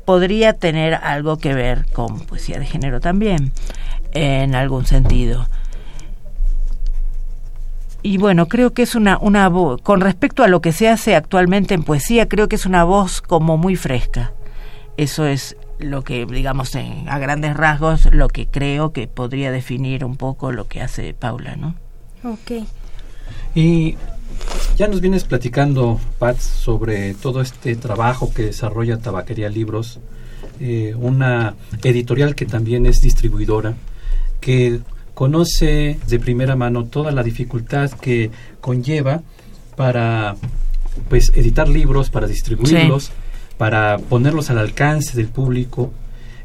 Podría 0.04 0.52
tener 0.52 0.94
algo 0.94 1.38
que 1.38 1.54
ver 1.54 1.86
con 1.92 2.20
poesía 2.20 2.58
de 2.58 2.66
género 2.66 3.00
también, 3.00 3.52
en 4.12 4.54
algún 4.54 4.84
sentido. 4.84 5.46
Y 8.02 8.18
bueno, 8.18 8.48
creo 8.48 8.74
que 8.74 8.82
es 8.82 8.94
una, 8.94 9.16
una 9.16 9.48
voz, 9.48 9.80
con 9.80 10.02
respecto 10.02 10.44
a 10.44 10.48
lo 10.48 10.60
que 10.60 10.72
se 10.72 10.90
hace 10.90 11.16
actualmente 11.16 11.72
en 11.72 11.84
poesía, 11.84 12.28
creo 12.28 12.48
que 12.48 12.56
es 12.56 12.66
una 12.66 12.84
voz 12.84 13.22
como 13.22 13.56
muy 13.56 13.76
fresca. 13.76 14.32
Eso 14.98 15.24
es 15.24 15.56
lo 15.78 16.04
que, 16.04 16.26
digamos, 16.26 16.74
en, 16.74 17.08
a 17.08 17.18
grandes 17.18 17.56
rasgos, 17.56 18.12
lo 18.12 18.28
que 18.28 18.46
creo 18.46 18.92
que 18.92 19.08
podría 19.08 19.50
definir 19.50 20.04
un 20.04 20.18
poco 20.18 20.52
lo 20.52 20.68
que 20.68 20.82
hace 20.82 21.14
Paula, 21.14 21.56
¿no? 21.56 21.76
Ok. 22.24 22.66
Y 23.54 23.96
ya 24.76 24.88
nos 24.88 25.00
vienes 25.00 25.24
platicando, 25.24 26.00
Pat, 26.18 26.38
sobre 26.38 27.14
todo 27.14 27.40
este 27.40 27.76
trabajo 27.76 28.32
que 28.32 28.44
desarrolla 28.44 28.98
Tabaquería 28.98 29.48
Libros, 29.48 30.00
eh, 30.60 30.94
una 30.96 31.54
editorial 31.82 32.34
que 32.34 32.46
también 32.46 32.86
es 32.86 33.00
distribuidora, 33.00 33.74
que 34.40 34.80
conoce 35.14 35.98
de 36.06 36.18
primera 36.18 36.56
mano 36.56 36.84
toda 36.86 37.10
la 37.12 37.22
dificultad 37.22 37.90
que 37.90 38.30
conlleva 38.60 39.22
para 39.76 40.36
pues 41.08 41.32
editar 41.34 41.68
libros, 41.68 42.10
para 42.10 42.26
distribuirlos, 42.26 43.10
para 43.58 43.98
ponerlos 43.98 44.50
al 44.50 44.58
alcance 44.58 45.16
del 45.16 45.28
público 45.28 45.92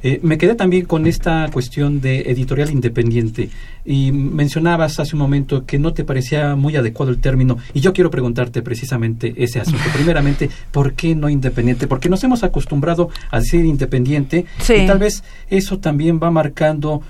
eh, 0.08 0.20
me 0.22 0.38
quedé 0.38 0.54
también 0.54 0.86
con 0.86 1.08
esta 1.08 1.50
cuestión 1.52 2.00
de 2.00 2.30
editorial 2.30 2.70
independiente 2.70 3.50
y 3.84 4.12
mencionabas 4.12 5.00
hace 5.00 5.16
un 5.16 5.20
momento 5.24 5.66
que 5.66 5.80
no 5.80 5.96
te 5.96 6.04
parecía 6.04 6.56
muy 6.56 6.76
adecuado 6.76 7.12
el 7.12 7.18
término 7.18 7.58
y 7.74 7.80
yo 7.80 7.92
quiero 7.92 8.12
preguntarte 8.12 8.62
precisamente 8.62 9.34
ese 9.36 9.60
asunto. 9.60 9.82
Primeramente, 9.96 10.52
¿por 10.70 10.94
qué 10.94 11.16
no 11.16 11.28
independiente? 11.28 11.88
Porque 11.88 12.08
nos 12.08 12.24
hemos 12.24 12.44
acostumbrado 12.44 13.10
a 13.32 13.40
decir 13.40 13.66
independiente 13.66 14.46
y 14.70 14.86
tal 14.86 15.00
vez 15.00 15.24
eso 15.50 15.80
también 15.80 16.20
va 16.22 16.30
marcando 16.30 17.02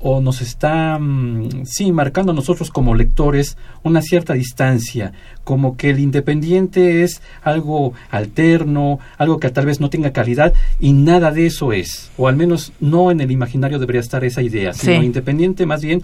o 0.00 0.20
nos 0.20 0.40
está, 0.40 0.98
mm, 0.98 1.64
sí, 1.64 1.92
marcando 1.92 2.32
a 2.32 2.34
nosotros 2.34 2.70
como 2.70 2.94
lectores 2.94 3.56
una 3.82 4.02
cierta 4.02 4.34
distancia, 4.34 5.12
como 5.44 5.76
que 5.76 5.90
el 5.90 5.98
independiente 5.98 7.02
es 7.02 7.22
algo 7.42 7.94
alterno, 8.10 8.98
algo 9.18 9.40
que 9.40 9.50
tal 9.50 9.66
vez 9.66 9.80
no 9.80 9.90
tenga 9.90 10.12
calidad 10.12 10.54
y 10.80 10.92
nada 10.92 11.30
de 11.30 11.46
eso 11.46 11.72
es, 11.72 12.10
o 12.16 12.28
al 12.28 12.36
menos 12.36 12.72
no 12.80 13.10
en 13.10 13.20
el 13.20 13.30
imaginario 13.30 13.78
debería 13.78 14.00
estar 14.00 14.24
esa 14.24 14.42
idea, 14.42 14.72
sino 14.72 15.02
independiente 15.02 15.66
más 15.66 15.82
bien 15.82 16.02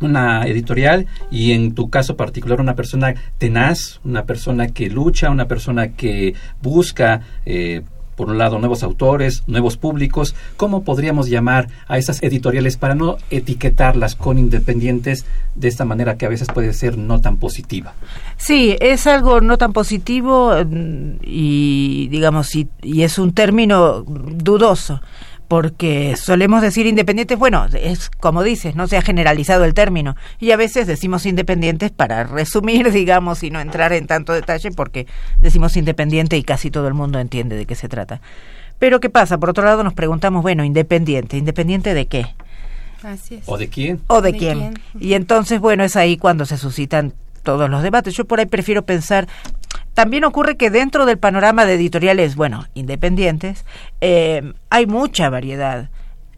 una 0.00 0.46
editorial 0.46 1.06
y 1.30 1.52
en 1.52 1.74
tu 1.74 1.90
caso 1.90 2.16
particular 2.16 2.60
una 2.60 2.76
persona 2.76 3.14
tenaz, 3.38 4.00
una 4.04 4.24
persona 4.24 4.68
que 4.68 4.88
lucha, 4.88 5.30
una 5.30 5.48
persona 5.48 5.88
que 5.88 6.34
busca 6.62 7.22
eh, 7.46 7.82
por 8.18 8.28
un 8.28 8.36
lado, 8.36 8.58
nuevos 8.58 8.82
autores, 8.82 9.44
nuevos 9.46 9.76
públicos. 9.76 10.34
¿Cómo 10.56 10.82
podríamos 10.82 11.30
llamar 11.30 11.68
a 11.86 11.98
esas 11.98 12.20
editoriales 12.20 12.76
para 12.76 12.96
no 12.96 13.16
etiquetarlas 13.30 14.16
con 14.16 14.38
independientes 14.38 15.24
de 15.54 15.68
esta 15.68 15.84
manera 15.84 16.16
que 16.16 16.26
a 16.26 16.28
veces 16.28 16.48
puede 16.52 16.72
ser 16.72 16.98
no 16.98 17.20
tan 17.20 17.36
positiva? 17.36 17.94
Sí, 18.36 18.76
es 18.80 19.06
algo 19.06 19.40
no 19.40 19.56
tan 19.56 19.72
positivo 19.72 20.52
mm, 20.52 21.20
y, 21.22 22.08
digamos, 22.08 22.56
y, 22.56 22.68
y 22.82 23.02
es 23.02 23.20
un 23.20 23.32
término 23.32 24.02
dudoso 24.02 25.00
porque 25.48 26.14
solemos 26.16 26.60
decir 26.60 26.86
independientes, 26.86 27.38
bueno, 27.38 27.66
es 27.72 28.10
como 28.10 28.42
dices, 28.42 28.76
no 28.76 28.86
se 28.86 28.98
ha 28.98 29.02
generalizado 29.02 29.64
el 29.64 29.72
término, 29.72 30.14
y 30.38 30.50
a 30.50 30.56
veces 30.56 30.86
decimos 30.86 31.24
independientes 31.24 31.90
para 31.90 32.24
resumir, 32.24 32.92
digamos, 32.92 33.42
y 33.42 33.50
no 33.50 33.58
entrar 33.60 33.94
en 33.94 34.06
tanto 34.06 34.34
detalle, 34.34 34.70
porque 34.70 35.06
decimos 35.40 35.76
independiente 35.76 36.36
y 36.36 36.44
casi 36.44 36.70
todo 36.70 36.86
el 36.86 36.94
mundo 36.94 37.18
entiende 37.18 37.56
de 37.56 37.64
qué 37.64 37.74
se 37.74 37.88
trata. 37.88 38.20
Pero 38.78 39.00
¿qué 39.00 39.10
pasa? 39.10 39.38
Por 39.38 39.50
otro 39.50 39.64
lado 39.64 39.82
nos 39.82 39.94
preguntamos, 39.94 40.42
bueno, 40.42 40.64
independiente, 40.64 41.38
¿independiente 41.38 41.94
de 41.94 42.06
qué? 42.06 42.26
Así 43.02 43.36
es. 43.36 43.44
¿O 43.46 43.56
de 43.56 43.68
quién? 43.68 44.00
¿O 44.06 44.20
de, 44.20 44.32
¿De 44.32 44.38
quién? 44.38 44.58
quién? 44.58 44.74
Y 45.00 45.14
entonces, 45.14 45.60
bueno, 45.60 45.82
es 45.82 45.96
ahí 45.96 46.16
cuando 46.16 46.44
se 46.46 46.58
suscitan 46.58 47.14
todos 47.42 47.70
los 47.70 47.82
debates. 47.82 48.14
Yo 48.14 48.26
por 48.26 48.40
ahí 48.40 48.46
prefiero 48.46 48.82
pensar, 48.82 49.26
también 49.94 50.24
ocurre 50.24 50.56
que 50.56 50.70
dentro 50.70 51.06
del 51.06 51.18
panorama 51.18 51.64
de 51.64 51.74
editoriales, 51.74 52.36
bueno, 52.36 52.66
independientes, 52.74 53.64
eh, 54.00 54.52
hay 54.70 54.86
mucha 54.86 55.28
variedad. 55.30 55.90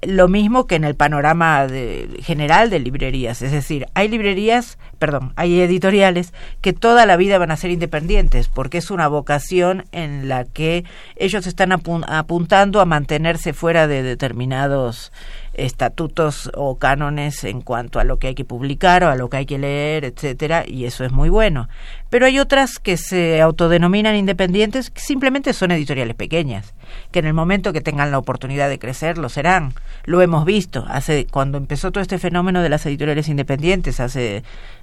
Lo 0.03 0.29
mismo 0.29 0.67
que 0.67 0.77
en 0.77 0.85
el 0.85 0.95
panorama 0.95 1.67
de- 1.67 2.09
general 2.23 2.71
de 2.71 2.79
librerías, 2.81 3.43
es 3.43 3.53
decir, 3.53 3.85
hay 3.93 4.09
librerías, 4.09 4.79
perdón, 4.99 5.35
hay 5.37 5.61
editoriales 5.61 6.33
que 6.63 6.73
toda 6.73 7.05
la 7.05 7.19
vida 7.19 7.37
van 7.37 7.51
a 7.51 7.57
ser 7.59 7.71
independientes, 7.71 8.49
porque 8.49 8.79
es 8.79 8.91
una 8.91 9.09
vocación 9.09 9.85
en 9.93 10.27
la 10.27 10.45
que 10.47 10.85
ellos 11.17 11.47
están 11.47 11.69
apun- 11.69 12.07
apuntando 12.09 12.81
a 12.81 12.87
mantenerse 12.87 13.53
fuera 13.53 13.87
de 13.87 14.03
determinados 14.03 15.13
estatutos 15.55 16.51
o 16.55 16.79
cánones 16.79 17.45
en 17.45 17.61
cuanto 17.61 18.01
a 18.01 18.05
lo 18.05 18.19
que 18.19 18.29
hay 18.29 18.35
que 18.35 18.45
publicar 18.45 19.05
o 19.05 19.09
a 19.09 19.17
lo 19.17 19.29
que 19.29 19.39
hay 19.39 19.47
que 19.47 19.59
leer, 19.59 20.05
etcétera, 20.05 20.65
y 20.67 20.85
eso 20.85 21.05
es 21.05 21.13
muy 21.13 21.29
bueno. 21.29 21.69
Pero 22.09 22.27
hay 22.27 22.39
otras 22.39 22.79
que 22.79 22.97
se 22.97 23.41
autodenominan 23.41 24.17
independientes, 24.17 24.91
que 24.91 25.01
simplemente 25.01 25.53
son 25.53 25.71
editoriales 25.71 26.17
pequeñas, 26.17 26.75
que 27.11 27.21
en 27.21 27.27
el 27.27 27.35
momento 27.35 27.73
que 27.73 27.81
tengan 27.81 28.11
la 28.11 28.19
oportunidad 28.19 28.69
de 28.69 28.79
crecer 28.79 29.19
lo 29.19 29.29
serán. 29.29 29.75
Lo 30.05 30.23
hemos 30.23 30.45
visto 30.45 30.85
hace 30.89 31.27
cuando 31.27 31.59
empezó 31.59 31.91
todo 31.91 32.03
este 32.03 32.19
fenómeno 32.19 32.63
de 32.63 32.69
las 32.69 32.87
editoriales 32.87 33.29
independientes 33.29 34.01
hace 34.01 34.43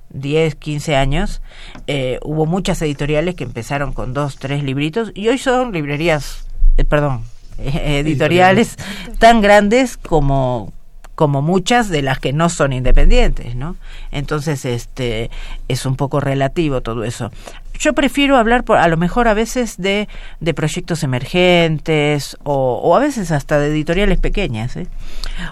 10, 0.10 0.56
15 0.56 0.96
años, 0.96 1.42
eh, 1.88 2.20
hubo 2.24 2.46
muchas 2.46 2.82
editoriales 2.82 3.36
que 3.36 3.44
empezaron 3.44 3.94
con 3.94 4.14
dos, 4.14 4.38
tres 4.38 4.64
libritos 4.64 5.12
y 5.14 5.28
hoy 5.28 5.38
son 5.38 5.72
librerías, 5.74 6.48
eh, 6.78 6.86
perdón, 6.86 7.24
editoriales 7.60 8.78
tan 9.20 9.42
grandes 9.42 9.98
como 9.98 10.72
como 11.18 11.42
muchas 11.42 11.90
de 11.90 12.04
las 12.04 12.20
que 12.20 12.32
no 12.32 12.48
son 12.48 12.74
independientes, 12.74 13.56
¿no? 13.56 13.76
Entonces, 14.12 14.66
este 14.66 15.32
es 15.68 15.88
un 15.88 15.96
poco 15.96 16.20
relativo 16.20 16.82
todo 16.82 17.04
eso. 17.04 17.32
Yo 17.80 17.94
prefiero 17.94 18.38
hablar, 18.38 18.64
por, 18.64 18.78
a 18.78 18.88
lo 18.88 18.98
mejor 18.98 19.28
a 19.28 19.34
veces 19.34 19.78
de, 19.78 20.08
de 20.42 20.54
proyectos 20.54 21.02
emergentes 21.02 22.38
o, 22.44 22.80
o 22.84 22.96
a 22.96 23.00
veces 23.00 23.32
hasta 23.32 23.58
de 23.58 23.70
editoriales 23.70 24.20
pequeñas, 24.20 24.76
¿eh? 24.76 24.86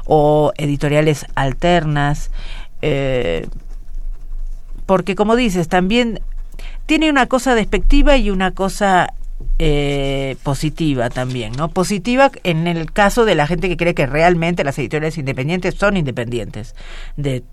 o 0.05 0.53
editoriales 0.55 1.25
alternas, 1.33 2.29
eh, 2.83 3.47
porque 4.85 5.15
como 5.15 5.35
dices, 5.35 5.67
también 5.67 6.19
tiene 6.85 7.09
una 7.09 7.25
cosa 7.25 7.55
despectiva 7.55 8.17
y 8.17 8.29
una 8.29 8.51
cosa 8.51 9.15
eh, 9.59 10.37
positiva 10.43 11.09
también, 11.09 11.53
¿no? 11.53 11.69
Positiva 11.69 12.31
en 12.43 12.67
el 12.67 12.91
caso 12.91 13.25
de 13.25 13.35
la 13.35 13.47
gente 13.47 13.69
que 13.69 13.77
cree 13.77 13.93
que 13.93 14.05
realmente 14.05 14.63
las 14.63 14.77
editoriales 14.79 15.17
independientes 15.17 15.75
son 15.75 15.97
independientes, 15.97 16.75
de 17.17 17.43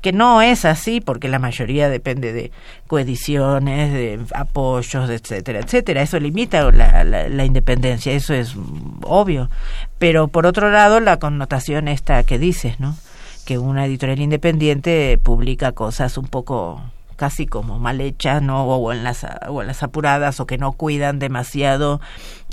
que 0.00 0.12
no 0.12 0.42
es 0.42 0.64
así 0.64 1.00
porque 1.00 1.28
la 1.28 1.38
mayoría 1.38 1.88
depende 1.88 2.32
de 2.32 2.52
coediciones, 2.86 3.92
de 3.92 4.20
apoyos, 4.34 5.10
etcétera, 5.10 5.60
etcétera. 5.60 6.02
Eso 6.02 6.20
limita 6.20 6.70
la, 6.70 7.02
la, 7.02 7.28
la 7.28 7.44
independencia, 7.44 8.12
eso 8.12 8.34
es 8.34 8.54
obvio. 9.02 9.50
Pero 9.98 10.28
por 10.28 10.46
otro 10.46 10.70
lado, 10.70 11.00
la 11.00 11.18
connotación 11.18 11.88
esta 11.88 12.22
que 12.22 12.38
dices, 12.38 12.78
¿no? 12.78 12.96
Que 13.44 13.58
una 13.58 13.86
editorial 13.86 14.20
independiente 14.20 15.18
publica 15.22 15.72
cosas 15.72 16.18
un 16.18 16.26
poco 16.26 16.82
casi 17.16 17.46
como 17.46 17.78
mal 17.78 18.00
hechas, 18.00 18.42
¿no? 18.42 18.64
O 18.64 18.92
en, 18.92 19.02
las, 19.02 19.26
o 19.48 19.62
en 19.62 19.66
las 19.66 19.82
apuradas, 19.82 20.38
o 20.40 20.46
que 20.46 20.58
no 20.58 20.72
cuidan 20.72 21.18
demasiado 21.18 22.00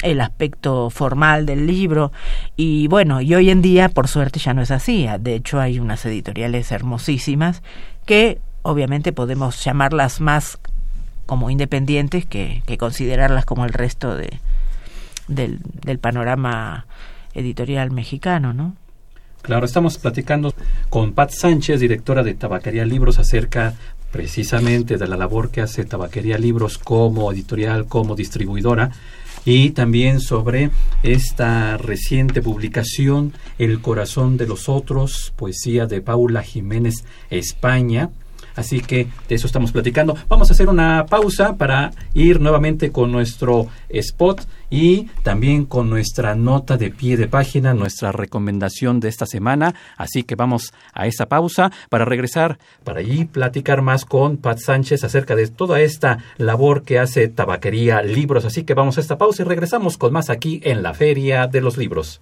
el 0.01 0.21
aspecto 0.21 0.89
formal 0.89 1.45
del 1.45 1.67
libro. 1.67 2.11
Y 2.55 2.87
bueno, 2.87 3.21
y 3.21 3.35
hoy 3.35 3.49
en 3.49 3.61
día, 3.61 3.89
por 3.89 4.07
suerte, 4.07 4.39
ya 4.39 4.53
no 4.53 4.61
es 4.61 4.71
así. 4.71 5.07
De 5.19 5.35
hecho, 5.35 5.59
hay 5.59 5.79
unas 5.79 6.05
editoriales 6.05 6.71
hermosísimas 6.71 7.61
que 8.05 8.39
obviamente 8.63 9.11
podemos 9.11 9.63
llamarlas 9.63 10.21
más 10.21 10.57
como 11.25 11.49
independientes 11.49 12.25
que, 12.25 12.63
que 12.65 12.77
considerarlas 12.77 13.45
como 13.45 13.65
el 13.65 13.73
resto 13.73 14.15
de, 14.15 14.39
del, 15.27 15.99
panorama 15.99 16.85
editorial 17.33 17.91
mexicano, 17.91 18.53
¿no? 18.53 18.75
Claro, 19.41 19.65
estamos 19.65 19.97
platicando 19.97 20.53
con 20.89 21.11
Pat 21.13 21.31
Sánchez, 21.31 21.81
directora 21.81 22.23
de 22.23 22.33
Tabaquería 22.33 22.85
Libros, 22.85 23.19
acerca 23.19 23.73
precisamente 24.13 24.97
de 24.97 25.07
la 25.07 25.17
labor 25.17 25.49
que 25.49 25.59
hace 25.59 25.83
Tabaquería 25.83 26.37
Libros 26.37 26.77
como 26.77 27.31
editorial, 27.31 27.87
como 27.87 28.15
distribuidora, 28.15 28.91
y 29.43 29.71
también 29.71 30.21
sobre 30.21 30.69
esta 31.01 31.77
reciente 31.77 32.41
publicación 32.41 33.33
El 33.57 33.81
corazón 33.81 34.37
de 34.37 34.45
los 34.47 34.69
otros, 34.69 35.33
poesía 35.35 35.87
de 35.87 35.99
Paula 35.99 36.43
Jiménez 36.43 37.03
España. 37.31 38.11
Así 38.55 38.81
que 38.81 39.07
de 39.27 39.35
eso 39.35 39.47
estamos 39.47 39.71
platicando. 39.71 40.15
Vamos 40.29 40.49
a 40.49 40.53
hacer 40.53 40.69
una 40.69 41.05
pausa 41.05 41.55
para 41.57 41.91
ir 42.13 42.39
nuevamente 42.39 42.91
con 42.91 43.11
nuestro 43.11 43.67
spot 43.89 44.45
y 44.69 45.05
también 45.23 45.65
con 45.65 45.89
nuestra 45.89 46.35
nota 46.35 46.77
de 46.77 46.89
pie 46.89 47.17
de 47.17 47.27
página, 47.27 47.73
nuestra 47.73 48.11
recomendación 48.11 48.99
de 48.99 49.09
esta 49.09 49.25
semana. 49.25 49.75
Así 49.97 50.23
que 50.23 50.35
vamos 50.35 50.73
a 50.93 51.07
esa 51.07 51.27
pausa 51.27 51.71
para 51.89 52.05
regresar, 52.05 52.57
para 52.83 52.99
allí 52.99 53.25
platicar 53.25 53.81
más 53.81 54.05
con 54.05 54.37
Pat 54.37 54.59
Sánchez 54.59 55.03
acerca 55.03 55.35
de 55.35 55.47
toda 55.47 55.81
esta 55.81 56.19
labor 56.37 56.83
que 56.83 56.99
hace 56.99 57.27
Tabaquería 57.27 58.01
Libros. 58.01 58.45
Así 58.45 58.63
que 58.63 58.73
vamos 58.73 58.97
a 58.97 59.01
esta 59.01 59.17
pausa 59.17 59.43
y 59.43 59.45
regresamos 59.45 59.97
con 59.97 60.13
más 60.13 60.29
aquí 60.29 60.59
en 60.63 60.83
la 60.83 60.93
Feria 60.93 61.47
de 61.47 61.61
los 61.61 61.77
Libros. 61.77 62.21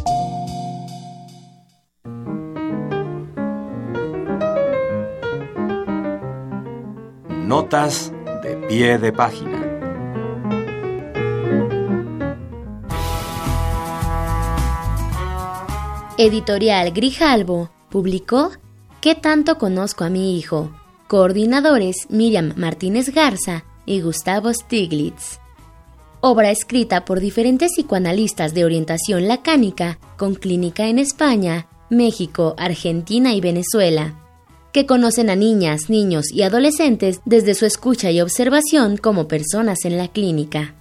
De 7.71 8.67
pie 8.67 8.97
de 8.97 9.13
página. 9.13 9.57
Editorial 16.17 16.91
Grijalbo 16.91 17.69
publicó 17.89 18.51
¿Qué 18.99 19.15
tanto 19.15 19.57
conozco 19.57 20.03
a 20.03 20.09
mi 20.09 20.37
hijo? 20.37 20.69
Coordinadores 21.07 22.07
Miriam 22.09 22.51
Martínez 22.57 23.13
Garza 23.15 23.63
y 23.85 24.01
Gustavo 24.01 24.53
Stiglitz. 24.53 25.39
Obra 26.19 26.51
escrita 26.51 27.05
por 27.05 27.21
diferentes 27.21 27.71
psicoanalistas 27.77 28.53
de 28.53 28.65
orientación 28.65 29.29
lacánica 29.29 29.97
con 30.17 30.35
clínica 30.35 30.87
en 30.87 30.99
España, 30.99 31.67
México, 31.89 32.53
Argentina 32.57 33.33
y 33.33 33.39
Venezuela, 33.39 34.20
que 34.73 34.85
conocen 34.85 35.29
a 35.29 35.35
niñas, 35.35 35.89
niños 35.89 36.25
y 36.31 36.43
adolescentes 36.43 37.21
desde 37.25 37.55
su 37.55 37.65
escucha 37.65 38.11
y 38.11 38.21
observación 38.21 38.97
como 38.97 39.27
personas 39.27 39.85
en 39.85 39.97
la 39.97 40.07
clínica. 40.07 40.75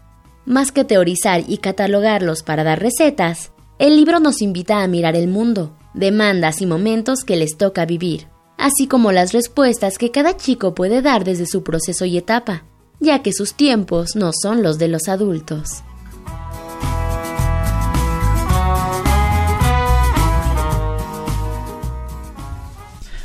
Más 0.47 0.73
que 0.73 0.85
teorizar 0.85 1.45
y 1.47 1.59
catalogarlos 1.59 2.43
para 2.43 2.65
dar 2.65 2.81
recetas, 2.81 3.53
el 3.79 3.97
libro 3.97 4.21
nos 4.21 4.43
invita 4.43 4.83
a 4.83 4.87
mirar 4.87 5.17
el 5.17 5.29
mundo, 5.29 5.77
demandas 5.95 6.61
y 6.61 6.67
momentos 6.67 7.25
que 7.25 7.37
les 7.37 7.57
toca 7.57 7.87
vivir, 7.87 8.29
así 8.59 8.87
como 8.87 9.13
las 9.13 9.33
respuestas 9.33 9.99
que 9.99 10.11
cada 10.11 10.37
chico 10.37 10.75
puede 10.75 11.03
dar 11.03 11.25
desde 11.25 11.47
su 11.47 11.63
proceso 11.63 12.05
y 12.05 12.19
etapa, 12.19 12.65
ya 13.01 13.23
que 13.23 13.33
sus 13.33 13.55
tiempos 13.55 14.17
no 14.17 14.31
son 14.33 14.63
los 14.63 14.79
de 14.79 14.89
los 14.89 15.09
adultos. 15.09 15.83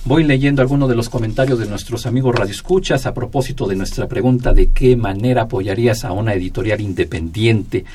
Voy 0.08 0.24
leyendo 0.24 0.62
algunos 0.62 0.88
de 0.88 0.96
los 0.96 1.10
comentarios 1.10 1.58
de 1.58 1.66
nuestros 1.66 2.06
amigos 2.06 2.36
radioescuchas 2.36 3.08
a 3.08 3.14
propósito 3.16 3.66
de 3.66 3.76
nuestra 3.76 4.08
pregunta 4.08 4.54
de 4.54 4.68
qué 4.68 4.96
manera 4.96 5.42
apoyarías 5.42 6.06
a 6.06 6.12
una 6.12 6.36
editorial 6.36 6.80
independiente. 6.80 7.86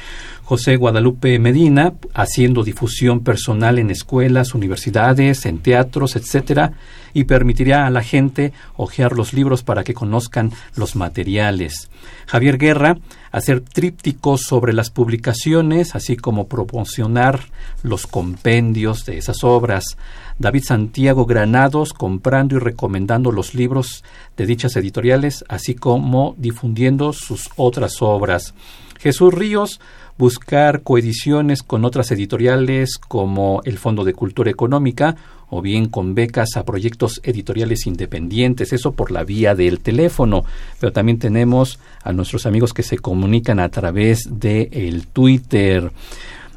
José 0.43 0.75
Guadalupe 0.75 1.39
Medina, 1.39 1.93
haciendo 2.13 2.65
difusión 2.65 3.21
personal 3.21 3.79
en 3.79 3.93
escuelas, 3.93 4.57
universidades, 4.57 5.47
en 5.47 5.59
teatros, 5.59 6.17
etcétera, 6.17 6.73
y 7.15 7.23
permitiría 7.23 7.87
a 7.87 7.91
la 7.91 8.03
gente 8.03 8.53
hojear 8.77 9.13
los 9.13 9.33
libros 9.33 9.63
para 9.63 9.85
que 9.85 9.95
conozcan 9.95 10.51
los 10.75 10.97
materiales. 10.97 11.89
Javier 12.27 12.59
Guerra, 12.59 12.99
hacer 13.31 13.61
trípticos 13.61 14.41
sobre 14.43 14.73
las 14.73 14.91
publicaciones, 14.91 15.95
así 15.95 16.17
como 16.17 16.49
promocionar 16.49 17.41
los 17.85 18.09
compendios 18.09 19.05
de 19.07 19.19
esas 19.19 19.45
obras. 19.45 19.97
David 20.41 20.65
Santiago 20.65 21.27
Granados, 21.27 21.93
comprando 21.93 22.57
y 22.57 22.61
recomendando 22.61 23.31
los 23.31 23.55
libros 23.55 24.03
de 24.39 24.47
dichas 24.47 24.75
editoriales, 24.75 25.45
así 25.49 25.75
como 25.75 26.35
difundiendo 26.39 27.13
sus 27.13 27.51
otras 27.57 28.01
obras. 28.01 28.55
Jesús 28.99 29.35
Ríos, 29.35 29.81
buscar 30.17 30.83
coediciones 30.83 31.63
con 31.63 31.85
otras 31.85 32.11
editoriales 32.11 32.97
como 32.97 33.61
el 33.67 33.77
Fondo 33.77 34.03
de 34.03 34.15
Cultura 34.15 34.51
Económica 34.51 35.15
o 35.51 35.61
bien 35.61 35.91
con 35.91 36.15
becas 36.15 36.57
a 36.57 36.65
proyectos 36.65 37.21
editoriales 37.23 37.87
independientes, 37.87 38.73
eso 38.73 38.93
por 38.93 39.11
la 39.11 39.25
vía 39.25 39.55
del 39.55 39.81
teléfono, 39.81 40.45
pero 40.79 40.91
también 40.91 41.19
tenemos 41.19 41.79
a 42.03 42.15
nuestros 42.15 42.47
amigos 42.47 42.73
que 42.73 42.83
se 42.83 42.97
comunican 42.97 43.61
a 43.61 43.69
través 43.69 44.27
de 44.31 44.71
el 44.73 45.07
Twitter. 45.07 45.93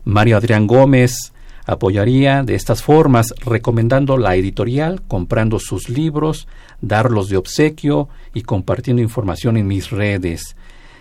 Mario 0.06 0.38
Adrián 0.38 0.67
Gómez 0.67 1.33
apoyaría 1.65 2.43
de 2.43 2.56
estas 2.56 2.84
formas 2.84 3.34
recomendando 3.45 4.17
la 4.17 4.36
editorial, 4.36 5.02
comprando 5.08 5.60
sus 5.60 5.89
libros, 5.89 6.47
darlos 6.82 7.30
de 7.30 7.38
obsequio 7.38 8.10
y 8.34 8.41
compartiendo 8.41 9.02
información 9.02 9.58
en 9.58 9.67
mis 9.67 9.89
redes. 9.89 10.56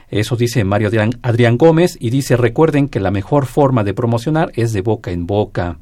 Eso 0.09 0.37
dice 0.37 0.62
Mario 0.64 0.90
Adrián, 1.22 1.57
Gómez 1.57 1.96
y 1.98 2.11
dice 2.11 2.37
recuerden 2.37 2.88
que 2.88 3.01
la 3.01 3.11
mejor 3.11 3.46
forma 3.46 3.83
de 3.83 3.94
promocionar 3.94 4.53
es 4.55 4.72
de 4.72 4.83
boca 4.83 5.11
en 5.11 5.27
boca. 5.27 5.79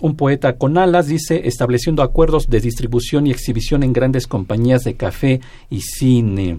Un 0.00 0.16
poeta 0.16 0.58
con 0.58 0.76
alas 0.78 1.06
dice 1.06 1.48
estableciendo 1.48 2.02
acuerdos 2.02 2.50
de 2.50 2.60
distribución 2.60 3.26
y 3.26 3.30
exhibición 3.30 3.82
en 3.82 3.92
grandes 3.92 4.26
compañías 4.26 4.84
de 4.84 4.94
café 4.94 5.40
y 5.70 5.80
cine. 5.80 6.58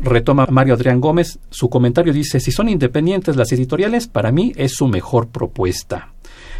Retoma 0.00 0.46
Mario 0.50 0.74
Adrián 0.74 1.00
Gómez, 1.00 1.38
su 1.50 1.68
comentario 1.68 2.12
dice, 2.12 2.40
si 2.40 2.52
son 2.52 2.68
independientes 2.68 3.36
las 3.36 3.52
editoriales, 3.52 4.06
para 4.06 4.30
mí 4.30 4.52
es 4.56 4.72
su 4.72 4.86
mejor 4.86 5.28
propuesta. 5.28 6.12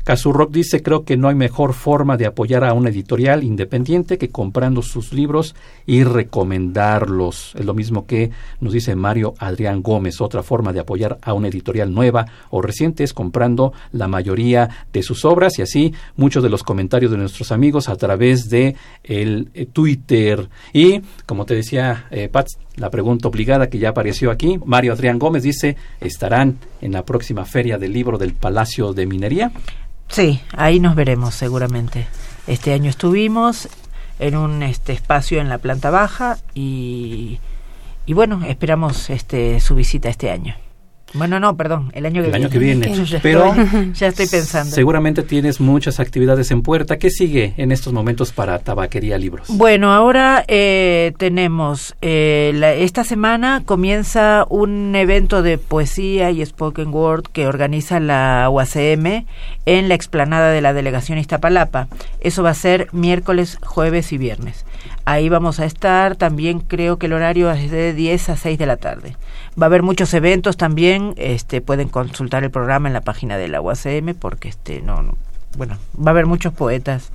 Rock 0.07 0.51
dice, 0.51 0.83
creo 0.83 1.05
que 1.05 1.17
no 1.17 1.29
hay 1.29 1.35
mejor 1.35 1.73
forma 1.75 2.17
de 2.17 2.27
apoyar 2.27 2.65
a 2.65 2.73
una 2.73 2.91
editorial 2.91 3.45
independiente 3.45 4.19
que 4.19 4.31
comprando 4.31 4.83
sus 4.83 5.13
libros 5.13 5.55
y 5.87 6.05
recomendarlos. 6.05 7.55
Es 7.57 7.65
lo 7.65 7.75
mismo 7.75 8.07
que 8.07 8.31
nos 8.61 8.73
dice 8.73 8.95
Mario 8.95 9.35
Adrián 9.39 9.83
Gómez. 9.83 10.21
Otra 10.21 10.43
forma 10.43 10.73
de 10.73 10.81
apoyar 10.81 11.19
a 11.23 11.33
una 11.33 11.49
editorial 11.49 11.93
nueva 11.93 12.27
o 12.51 12.63
reciente 12.63 13.05
es 13.05 13.13
comprando 13.13 13.73
la 13.93 14.09
mayoría 14.09 14.87
de 14.93 15.03
sus 15.03 15.25
obras 15.25 15.59
y 15.59 15.63
así 15.63 15.95
muchos 16.17 16.43
de 16.43 16.51
los 16.51 16.63
comentarios 16.63 17.11
de 17.11 17.19
nuestros 17.19 17.53
amigos 17.53 17.89
a 17.89 17.97
través 17.97 18.49
de 18.49 18.77
el 19.05 19.51
eh, 19.55 19.67
Twitter. 19.67 20.49
Y 20.73 21.03
como 21.27 21.45
te 21.45 21.55
decía, 21.55 22.07
eh, 22.11 22.29
Pat, 22.29 22.49
la 22.79 22.91
pregunta 22.91 23.29
obligada 23.29 23.69
que 23.69 23.79
ya 23.79 23.91
apareció 23.91 24.31
aquí, 24.31 24.59
Mario 24.65 24.93
Adrián 24.93 25.19
Gómez 25.19 25.43
dice, 25.43 25.77
¿estarán 26.01 26.59
en 26.81 26.93
la 26.93 27.05
próxima 27.05 27.45
feria 27.45 27.79
del 27.79 27.93
libro 27.93 28.19
del 28.19 28.35
Palacio 28.35 28.93
de 28.93 29.07
Minería? 29.07 29.53
Sí, 30.09 30.41
ahí 30.57 30.81
nos 30.81 30.95
veremos 30.95 31.35
seguramente. 31.35 32.07
Este 32.47 32.73
año 32.73 32.91
estuvimos 32.91 33.69
en 34.19 34.37
un 34.37 34.63
este 34.63 34.93
espacio 34.93 35.41
en 35.41 35.49
la 35.49 35.59
planta 35.59 35.91
baja 35.91 36.39
y, 36.55 37.39
y 38.07 38.13
bueno, 38.15 38.45
esperamos 38.47 39.11
este 39.11 39.61
su 39.61 39.75
visita 39.75 40.09
este 40.09 40.31
año. 40.31 40.55
Bueno, 41.15 41.41
no, 41.41 41.57
perdón, 41.57 41.91
el 41.95 42.05
año 42.07 42.23
que 42.23 42.27
el 42.29 42.33
viene. 42.33 42.37
año 42.45 42.51
que 42.51 42.59
viene. 42.59 43.05
Ya 43.07 43.21
Pero 43.23 43.55
estoy, 43.55 43.93
ya 43.95 44.07
estoy 44.09 44.27
pensando. 44.27 44.75
Seguramente 44.75 45.23
tienes 45.23 45.61
muchas 45.61 46.01
actividades 46.01 46.51
en 46.51 46.63
puerta. 46.63 46.99
¿Qué 46.99 47.11
sigue 47.11 47.55
en 47.57 47.73
estos 47.73 47.93
momentos 47.93 48.33
para 48.33 48.59
Tabaquería 48.59 49.17
Libros? 49.17 49.49
Bueno, 49.49 49.93
ahora 49.93 50.45
eh, 50.49 51.13
tenemos, 51.17 51.97
eh, 52.03 52.53
la, 52.55 52.73
esta 52.75 53.05
semana 53.05 53.63
comienza 53.65 54.45
un 54.51 54.95
evento 54.95 55.43
de 55.43 55.57
poesía 55.59 56.31
y 56.31 56.45
spoken 56.45 56.89
word 56.93 57.25
que 57.33 57.47
organiza 57.47 58.01
la 58.01 58.49
UACM 58.51 59.25
en 59.67 59.89
la 59.89 59.95
explanada 59.95 60.51
de 60.51 60.61
la 60.61 60.73
delegación 60.75 61.19
Iztapalapa. 61.19 61.89
Eso 62.21 62.43
va 62.43 62.51
a 62.51 62.55
ser 62.55 62.89
miércoles, 62.93 63.59
jueves 63.63 64.13
y 64.13 64.19
viernes. 64.19 64.65
Ahí 65.05 65.29
vamos 65.29 65.61
a 65.61 65.65
estar, 65.65 66.17
también 66.17 66.61
creo 66.61 66.99
que 66.99 67.07
el 67.07 67.15
horario 67.15 67.51
es 67.51 67.71
de 67.71 67.95
10 67.95 68.29
a 68.29 68.37
6 68.37 68.59
de 68.59 68.67
la 68.67 68.77
tarde. 68.77 69.17
Va 69.61 69.67
a 69.67 69.69
haber 69.69 69.83
muchos 69.83 70.13
eventos 70.15 70.57
también, 70.57 71.15
este, 71.17 71.61
pueden 71.61 71.89
consultar 71.89 72.45
el 72.45 72.51
programa 72.51 72.89
en 72.89 72.95
la 72.95 73.01
página 73.01 73.39
de 73.39 73.49
la 73.49 73.61
UACM 73.61 74.15
porque 74.15 74.49
este, 74.49 74.83
no, 74.83 75.17
bueno, 75.57 75.79
va 75.97 76.11
a 76.11 76.11
haber 76.11 76.27
muchos 76.27 76.53
poetas 76.53 77.11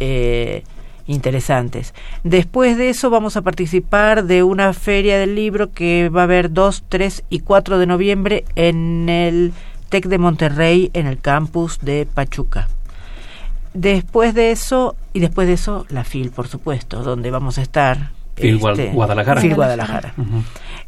eh, 0.00 0.64
interesantes. 1.06 1.94
Después 2.22 2.76
de 2.76 2.90
eso 2.90 3.10
vamos 3.10 3.36
a 3.36 3.42
participar 3.42 4.24
de 4.24 4.42
una 4.42 4.72
feria 4.72 5.18
del 5.18 5.34
libro 5.34 5.72
que 5.72 6.08
va 6.08 6.22
a 6.22 6.24
haber 6.24 6.52
2, 6.52 6.84
3 6.88 7.24
y 7.30 7.40
4 7.40 7.78
de 7.78 7.86
noviembre 7.86 8.44
en 8.54 9.08
el 9.08 9.52
TEC 9.88 10.06
de 10.06 10.18
Monterrey 10.18 10.90
en 10.94 11.06
el 11.06 11.18
campus 11.18 11.78
de 11.80 12.06
Pachuca. 12.12 12.68
Después 13.74 14.34
de 14.34 14.52
eso, 14.52 14.96
y 15.12 15.20
después 15.20 15.48
de 15.48 15.54
eso, 15.54 15.84
la 15.90 16.04
FIL, 16.04 16.30
por 16.30 16.48
supuesto, 16.48 17.02
donde 17.02 17.30
vamos 17.30 17.58
a 17.58 17.62
estar. 17.62 18.12
FIL 18.36 18.60
este, 18.64 18.90
Guadalajara. 18.92 19.40
FIL 19.40 19.54
Guadalajara. 19.54 20.14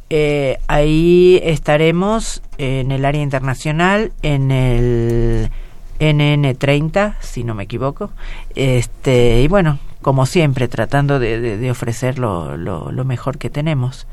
Eh, 0.09 0.59
ahí 0.69 1.41
estaremos 1.43 2.43
en 2.59 2.93
el 2.93 3.05
área 3.05 3.23
internacional, 3.23 4.13
en 4.23 4.53
el 4.53 5.51
NN30, 5.99 7.17
si 7.21 7.43
no 7.43 7.55
me 7.55 7.65
equivoco. 7.65 8.11
Este, 8.55 9.43
y 9.43 9.49
bueno, 9.49 9.81
como 10.03 10.25
siempre, 10.27 10.69
tratando 10.69 11.19
de, 11.19 11.69
ofrecer 11.71 12.21
lo, 12.21 12.57
lo, 12.57 13.05
mejor 13.05 13.39
que 13.39 13.51
tenemos. 13.51 14.07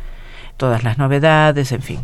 Todas 0.58 0.84
las 0.84 0.98
novedades, 0.98 1.72
en 1.72 1.82
fin. 1.84 2.00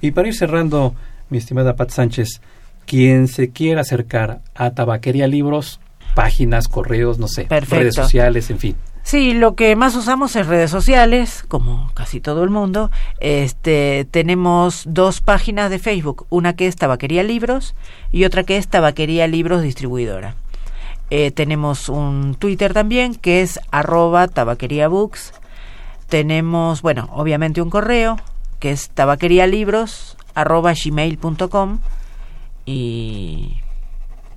Y 0.00 0.12
para 0.12 0.28
ir 0.28 0.34
cerrando, 0.34 0.94
mi 1.28 1.38
estimada 1.38 1.74
Pat 1.74 1.90
Sánchez, 1.90 2.40
quien 2.86 3.28
se 3.28 3.50
quiera 3.50 3.82
acercar 3.82 4.40
a 4.54 4.70
Tabaquería 4.70 5.26
Libros, 5.26 5.80
páginas, 6.14 6.68
correos, 6.68 7.18
no 7.18 7.28
sé, 7.28 7.46
redes 7.48 7.94
sociales, 7.94 8.50
en 8.50 8.58
fin. 8.58 8.76
Sí, 9.02 9.34
lo 9.34 9.54
que 9.54 9.76
más 9.76 9.94
usamos 9.94 10.34
es 10.34 10.48
redes 10.48 10.70
sociales, 10.70 11.44
como 11.46 11.92
casi 11.94 12.20
todo 12.20 12.42
el 12.42 12.50
mundo. 12.50 12.90
Este, 13.20 14.04
tenemos 14.10 14.82
dos 14.84 15.20
páginas 15.20 15.70
de 15.70 15.78
Facebook, 15.78 16.26
una 16.28 16.56
que 16.56 16.66
es 16.66 16.74
Tabaquería 16.74 17.22
Libros 17.22 17.76
y 18.10 18.24
otra 18.24 18.42
que 18.42 18.56
es 18.56 18.66
Tabaquería 18.66 19.28
Libros 19.28 19.62
Distribuidora. 19.62 20.34
Eh, 21.10 21.30
tenemos 21.30 21.88
un 21.88 22.34
Twitter 22.34 22.74
también 22.74 23.14
que 23.14 23.42
es 23.42 23.60
arroba 23.70 24.26
tabaquería 24.26 24.88
books. 24.88 25.32
Tenemos, 26.08 26.82
bueno, 26.82 27.08
obviamente 27.12 27.62
un 27.62 27.70
correo 27.70 28.16
que 28.58 28.72
es 28.72 28.90
tabaquerialibros 28.90 30.16
arroba 30.34 30.72
gmail.com 30.72 31.78
y, 32.66 33.56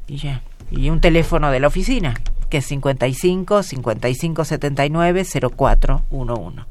y 0.07 0.17
ya. 0.17 0.41
Y 0.71 0.89
un 0.89 1.01
teléfono 1.01 1.51
de 1.51 1.59
la 1.59 1.67
oficina 1.67 2.15
que 2.49 2.57
es 2.57 2.65
55 2.65 3.63
55 3.63 4.45
79 4.45 5.25
0411. 5.57 6.61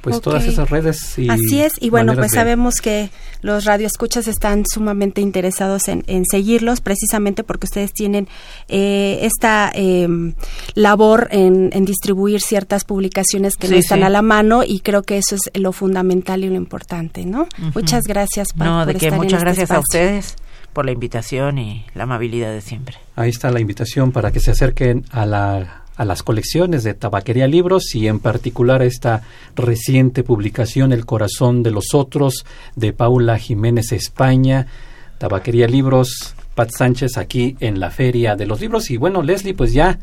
Pues 0.00 0.20
todas 0.20 0.44
esas 0.44 0.68
redes. 0.68 1.18
Y 1.18 1.30
Así 1.30 1.62
es, 1.62 1.72
y 1.80 1.88
bueno, 1.88 2.14
pues 2.14 2.32
sabemos 2.32 2.74
que 2.82 3.08
los 3.40 3.64
radioescuchas 3.64 4.28
están 4.28 4.64
sumamente 4.66 5.22
interesados 5.22 5.88
en, 5.88 6.24
seguirlos, 6.30 6.82
precisamente 6.82 7.42
porque 7.42 7.64
ustedes 7.64 7.94
tienen 7.94 8.28
eh, 8.68 9.20
esta 9.22 9.72
em, 9.72 10.34
labor 10.74 11.28
en, 11.30 11.70
distribuir 11.86 12.42
ciertas 12.42 12.84
publicaciones 12.84 13.56
que 13.56 13.66
no 13.68 13.76
están 13.76 14.02
a 14.02 14.10
la 14.10 14.20
mano, 14.20 14.62
y 14.62 14.80
creo 14.80 15.04
que 15.04 15.16
eso 15.16 15.36
es 15.36 15.50
lo 15.54 15.72
fundamental 15.72 16.44
y 16.44 16.50
lo 16.50 16.56
importante, 16.56 17.24
¿no? 17.24 17.48
Muchas 17.74 18.02
gracias, 18.04 18.48
No, 18.56 18.84
de 18.84 18.96
que 18.96 19.10
muchas 19.10 19.38
este 19.38 19.44
gracias 19.44 19.70
a 19.70 19.78
ustedes 19.78 20.36
por 20.74 20.84
la 20.84 20.92
invitación 20.92 21.58
y 21.58 21.86
la 21.94 22.02
amabilidad 22.02 22.52
de 22.52 22.60
siempre. 22.60 22.96
Ahí 23.16 23.30
está 23.30 23.50
la 23.50 23.60
invitación 23.60 24.12
para 24.12 24.30
que 24.30 24.40
se 24.40 24.50
acerquen 24.50 25.04
a 25.10 25.24
la 25.24 25.84
a 25.96 26.04
las 26.04 26.22
colecciones 26.22 26.82
de 26.82 26.94
Tabaquería 26.94 27.46
Libros 27.46 27.94
y 27.94 28.08
en 28.08 28.18
particular 28.18 28.82
a 28.82 28.84
esta 28.84 29.22
reciente 29.54 30.24
publicación 30.24 30.92
El 30.92 31.06
corazón 31.06 31.62
de 31.62 31.70
los 31.70 31.94
otros 31.94 32.44
de 32.74 32.92
Paula 32.92 33.38
Jiménez 33.38 33.92
España, 33.92 34.66
Tabaquería 35.18 35.68
Libros, 35.68 36.34
Pat 36.54 36.70
Sánchez 36.70 37.16
aquí 37.16 37.56
en 37.60 37.78
la 37.78 37.90
Feria 37.90 38.34
de 38.34 38.46
los 38.46 38.60
Libros 38.60 38.90
y 38.90 38.96
bueno, 38.96 39.22
Leslie, 39.22 39.54
pues 39.54 39.72
ya 39.72 39.98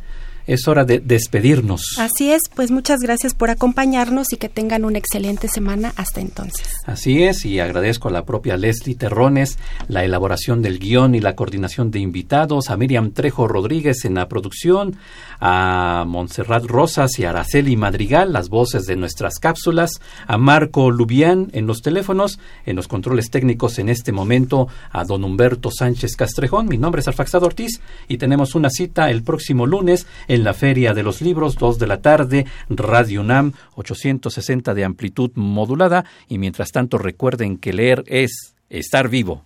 es 0.53 0.67
hora 0.67 0.85
de 0.85 0.99
despedirnos. 0.99 1.95
Así 1.97 2.31
es, 2.31 2.41
pues 2.53 2.71
muchas 2.71 2.99
gracias 2.99 3.33
por 3.33 3.49
acompañarnos 3.49 4.33
y 4.33 4.37
que 4.37 4.49
tengan 4.49 4.85
una 4.85 4.97
excelente 4.97 5.47
semana 5.47 5.93
hasta 5.95 6.21
entonces. 6.21 6.67
Así 6.85 7.23
es, 7.23 7.45
y 7.45 7.59
agradezco 7.59 8.09
a 8.09 8.11
la 8.11 8.25
propia 8.25 8.57
Leslie 8.57 8.95
Terrones 8.95 9.57
la 9.87 10.03
elaboración 10.03 10.61
del 10.61 10.79
guion 10.79 11.15
y 11.15 11.19
la 11.19 11.35
coordinación 11.35 11.91
de 11.91 11.99
invitados, 11.99 12.69
a 12.69 12.77
Miriam 12.77 13.11
Trejo 13.11 13.47
Rodríguez 13.47 14.05
en 14.05 14.15
la 14.15 14.27
producción, 14.27 14.95
a 15.39 16.03
Montserrat 16.07 16.65
Rosas 16.65 17.17
y 17.19 17.25
Araceli 17.25 17.75
Madrigal, 17.77 18.33
las 18.33 18.49
voces 18.49 18.85
de 18.85 18.95
nuestras 18.95 19.39
cápsulas, 19.39 20.01
a 20.27 20.37
Marco 20.37 20.91
Lubián 20.91 21.49
en 21.53 21.67
los 21.67 21.81
teléfonos, 21.81 22.39
en 22.65 22.75
los 22.75 22.87
controles 22.87 23.29
técnicos 23.29 23.79
en 23.79 23.89
este 23.89 24.11
momento, 24.11 24.67
a 24.91 25.03
don 25.03 25.23
Humberto 25.23 25.71
Sánchez 25.71 26.15
Castrejón, 26.15 26.67
mi 26.67 26.77
nombre 26.77 27.01
es 27.01 27.07
Alfaxado 27.07 27.45
Ortiz 27.45 27.81
y 28.07 28.17
tenemos 28.17 28.55
una 28.55 28.69
cita 28.69 29.09
el 29.09 29.23
próximo 29.23 29.65
lunes 29.65 30.05
en 30.27 30.40
la 30.43 30.53
Feria 30.53 30.93
de 30.93 31.03
los 31.03 31.21
Libros, 31.21 31.55
2 31.55 31.79
de 31.79 31.87
la 31.87 32.01
tarde, 32.01 32.45
Radio 32.69 33.21
UNAM, 33.21 33.53
860 33.75 34.73
de 34.73 34.83
amplitud 34.83 35.31
modulada. 35.35 36.05
Y 36.27 36.37
mientras 36.37 36.71
tanto 36.71 36.97
recuerden 36.97 37.57
que 37.57 37.73
leer 37.73 38.03
es 38.07 38.55
estar 38.69 39.09
vivo. 39.09 39.45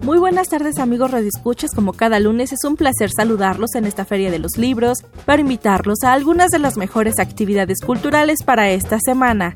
Muy 0.00 0.18
buenas 0.18 0.48
tardes 0.48 0.78
amigos 0.78 1.10
radioescuchas, 1.10 1.72
como 1.74 1.92
cada 1.92 2.20
lunes 2.20 2.52
es 2.52 2.62
un 2.64 2.76
placer 2.76 3.10
saludarlos 3.10 3.74
en 3.74 3.86
esta 3.86 4.04
Feria 4.04 4.30
de 4.30 4.38
los 4.38 4.56
Libros 4.56 4.98
para 5.24 5.40
invitarlos 5.40 6.04
a 6.04 6.12
algunas 6.12 6.50
de 6.50 6.60
las 6.60 6.76
mejores 6.76 7.18
actividades 7.18 7.78
culturales 7.84 8.44
para 8.44 8.70
esta 8.70 8.98
semana 9.04 9.52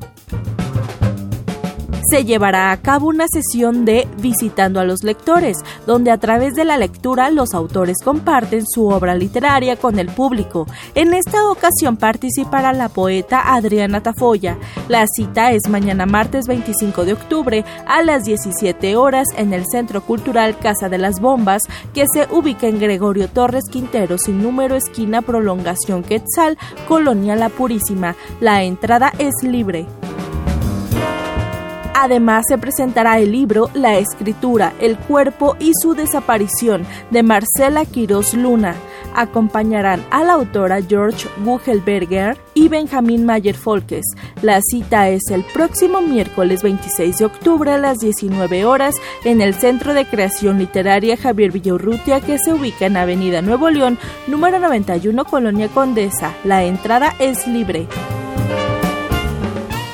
se 2.11 2.25
llevará 2.25 2.73
a 2.73 2.81
cabo 2.81 3.07
una 3.07 3.25
sesión 3.31 3.85
de 3.85 4.05
Visitando 4.17 4.81
a 4.81 4.83
los 4.83 5.01
lectores, 5.01 5.55
donde 5.87 6.11
a 6.11 6.17
través 6.17 6.55
de 6.55 6.65
la 6.65 6.77
lectura 6.77 7.31
los 7.31 7.53
autores 7.53 7.99
comparten 8.03 8.65
su 8.67 8.89
obra 8.89 9.15
literaria 9.15 9.77
con 9.77 9.97
el 9.97 10.07
público. 10.07 10.67
En 10.93 11.13
esta 11.13 11.49
ocasión 11.49 11.95
participará 11.95 12.73
la 12.73 12.89
poeta 12.89 13.53
Adriana 13.55 14.03
Tafoya. 14.03 14.57
La 14.89 15.05
cita 15.07 15.53
es 15.53 15.69
mañana 15.69 16.05
martes 16.05 16.47
25 16.47 17.05
de 17.05 17.13
octubre 17.13 17.63
a 17.87 18.03
las 18.03 18.25
17 18.25 18.97
horas 18.97 19.29
en 19.37 19.53
el 19.53 19.63
Centro 19.71 20.01
Cultural 20.01 20.57
Casa 20.59 20.89
de 20.89 20.97
las 20.97 21.21
Bombas, 21.21 21.61
que 21.93 22.03
se 22.13 22.27
ubica 22.29 22.67
en 22.67 22.77
Gregorio 22.77 23.29
Torres 23.29 23.69
Quintero, 23.71 24.17
sin 24.17 24.43
número 24.43 24.75
esquina 24.75 25.21
Prolongación 25.21 26.03
Quetzal, 26.03 26.57
Colonia 26.89 27.37
La 27.37 27.47
Purísima. 27.47 28.17
La 28.41 28.63
entrada 28.63 29.13
es 29.17 29.31
libre. 29.43 29.87
Además 32.01 32.45
se 32.49 32.57
presentará 32.57 33.19
el 33.19 33.31
libro 33.31 33.69
La 33.75 33.99
escritura, 33.99 34.73
el 34.79 34.97
cuerpo 34.97 35.55
y 35.59 35.71
su 35.79 35.93
desaparición 35.93 36.83
de 37.11 37.21
Marcela 37.21 37.85
Quiroz 37.85 38.33
Luna. 38.33 38.73
Acompañarán 39.13 40.03
a 40.09 40.23
la 40.23 40.33
autora 40.33 40.81
George 40.81 41.29
Gugelberger 41.45 42.39
y 42.55 42.69
Benjamín 42.69 43.23
Mayer 43.23 43.53
Folkes. 43.53 44.15
La 44.41 44.61
cita 44.63 45.09
es 45.09 45.29
el 45.29 45.43
próximo 45.43 46.01
miércoles 46.01 46.63
26 46.63 47.19
de 47.19 47.25
octubre 47.25 47.71
a 47.71 47.77
las 47.77 47.99
19 47.99 48.65
horas 48.65 48.95
en 49.23 49.39
el 49.39 49.53
Centro 49.53 49.93
de 49.93 50.07
Creación 50.07 50.57
Literaria 50.57 51.17
Javier 51.17 51.51
Villaurrutia 51.51 52.19
que 52.19 52.39
se 52.39 52.51
ubica 52.51 52.87
en 52.87 52.97
Avenida 52.97 53.43
Nuevo 53.43 53.69
León, 53.69 53.99
número 54.25 54.57
91, 54.57 55.23
Colonia 55.25 55.67
Condesa. 55.67 56.33
La 56.45 56.63
entrada 56.63 57.13
es 57.19 57.45
libre. 57.45 57.87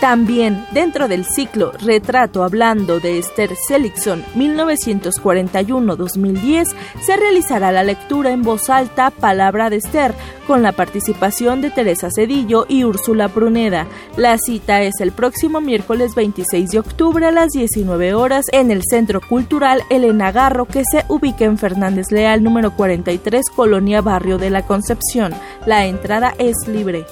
También 0.08 0.64
dentro 0.72 1.10
del 1.10 1.26
ciclo 1.26 1.74
Retrato 1.82 2.46
hablando 2.46 3.02
de 3.02 3.20
Esther 3.20 3.58
Seligson 3.68 4.24
1941-2010 4.38 6.74
se 7.02 7.18
realizará 7.18 7.74
la 7.74 7.84
lectura 7.84 8.32
en 8.32 8.42
voz 8.42 8.70
alta 8.70 9.12
Palabra 9.12 9.70
de 9.70 9.76
Esther 9.76 10.14
con 10.48 10.64
la 10.64 10.72
participación 10.72 11.60
de 11.60 11.72
Teresa 11.72 12.08
Cedillo 12.10 12.66
y 12.70 12.86
Úrsula 12.86 13.28
Pruneda. 13.28 13.86
La 14.16 14.38
cita 14.38 14.82
es 14.82 15.02
el 15.02 15.12
próximo 15.12 15.60
miércoles 15.60 16.16
26 16.16 16.70
de 16.70 16.80
octubre 16.80 17.26
a 17.26 17.32
las 17.32 17.52
19 17.52 18.14
horas 18.14 18.46
en 18.54 18.72
el 18.72 18.84
Centro 18.90 19.20
Cultural 19.20 19.84
Elena 19.90 20.32
Garro 20.32 20.68
que 20.68 20.84
se 20.90 21.04
ubica 21.10 21.44
en 21.44 21.58
Fernández 21.58 22.12
Leal 22.12 22.46
número 22.46 22.78
43 22.78 23.50
Colonia 23.54 24.00
Barrio 24.00 24.38
de 24.38 24.52
la 24.52 24.66
Concepción. 24.66 25.34
La 25.66 25.86
entrada 25.86 26.34
es 26.40 26.56
libre. 26.66 27.06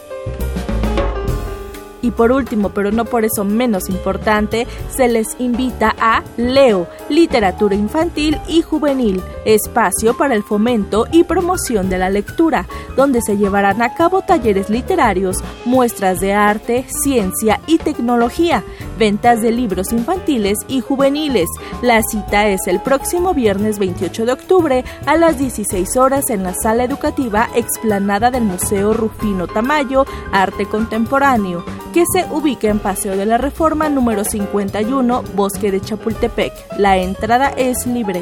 Y 2.06 2.12
por 2.12 2.32
último, 2.32 2.70
pero 2.70 2.92
no 2.92 3.04
por 3.04 3.26
eso 3.26 3.44
menos 3.44 3.90
importante, 3.90 4.68
se 4.96 5.08
les 5.08 5.36
invita 5.40 5.96
a 6.00 6.22
Leo, 6.38 6.88
Literatura 7.10 7.74
Infantil 7.74 8.38
y 8.48 8.62
Juvenil, 8.62 9.24
espacio 9.44 10.16
para 10.16 10.36
el 10.36 10.44
fomento 10.44 11.08
y 11.12 11.24
promoción 11.24 11.90
de 11.90 11.98
la 11.98 12.12
lectura, 12.12 12.68
donde 12.96 13.22
se 13.24 13.38
llevarán 13.38 13.82
a 13.82 13.96
cabo 13.96 14.22
talleres 14.22 14.70
literarios, 14.70 15.38
muestras 15.66 16.20
de 16.20 16.34
arte, 16.34 16.86
ciencia 16.90 17.60
y 17.66 17.80
tecnología, 17.80 18.64
ventas 18.98 19.42
de 19.42 19.52
libros 19.52 19.92
infantiles 19.92 20.58
y 20.68 20.82
juveniles. 20.82 21.48
La 21.82 22.02
cita 22.02 22.48
es 22.48 22.68
el 22.68 22.80
próximo 22.80 23.34
viernes 23.34 23.80
28 23.80 24.26
de 24.26 24.32
octubre 24.32 24.86
a 25.06 25.16
las 25.18 25.38
16 25.38 25.98
horas 25.98 26.30
en 26.30 26.44
la 26.44 26.54
sala 26.54 26.84
educativa 26.84 27.50
explanada 27.56 28.32
del 28.32 28.44
Museo 28.44 28.94
Rufino 28.94 29.48
Tamayo, 29.48 30.06
Arte 30.32 30.66
Contemporáneo 30.66 31.64
que 31.96 32.04
se 32.12 32.26
ubica 32.30 32.68
en 32.68 32.80
Paseo 32.80 33.16
de 33.16 33.26
la 33.26 33.38
Reforma 33.38 33.88
número 33.88 34.26
51, 34.26 35.24
Bosque 35.34 35.72
de 35.72 35.80
Chapultepec. 35.80 36.52
La 36.78 36.98
entrada 36.98 37.54
es 37.56 37.88
libre. 37.88 38.22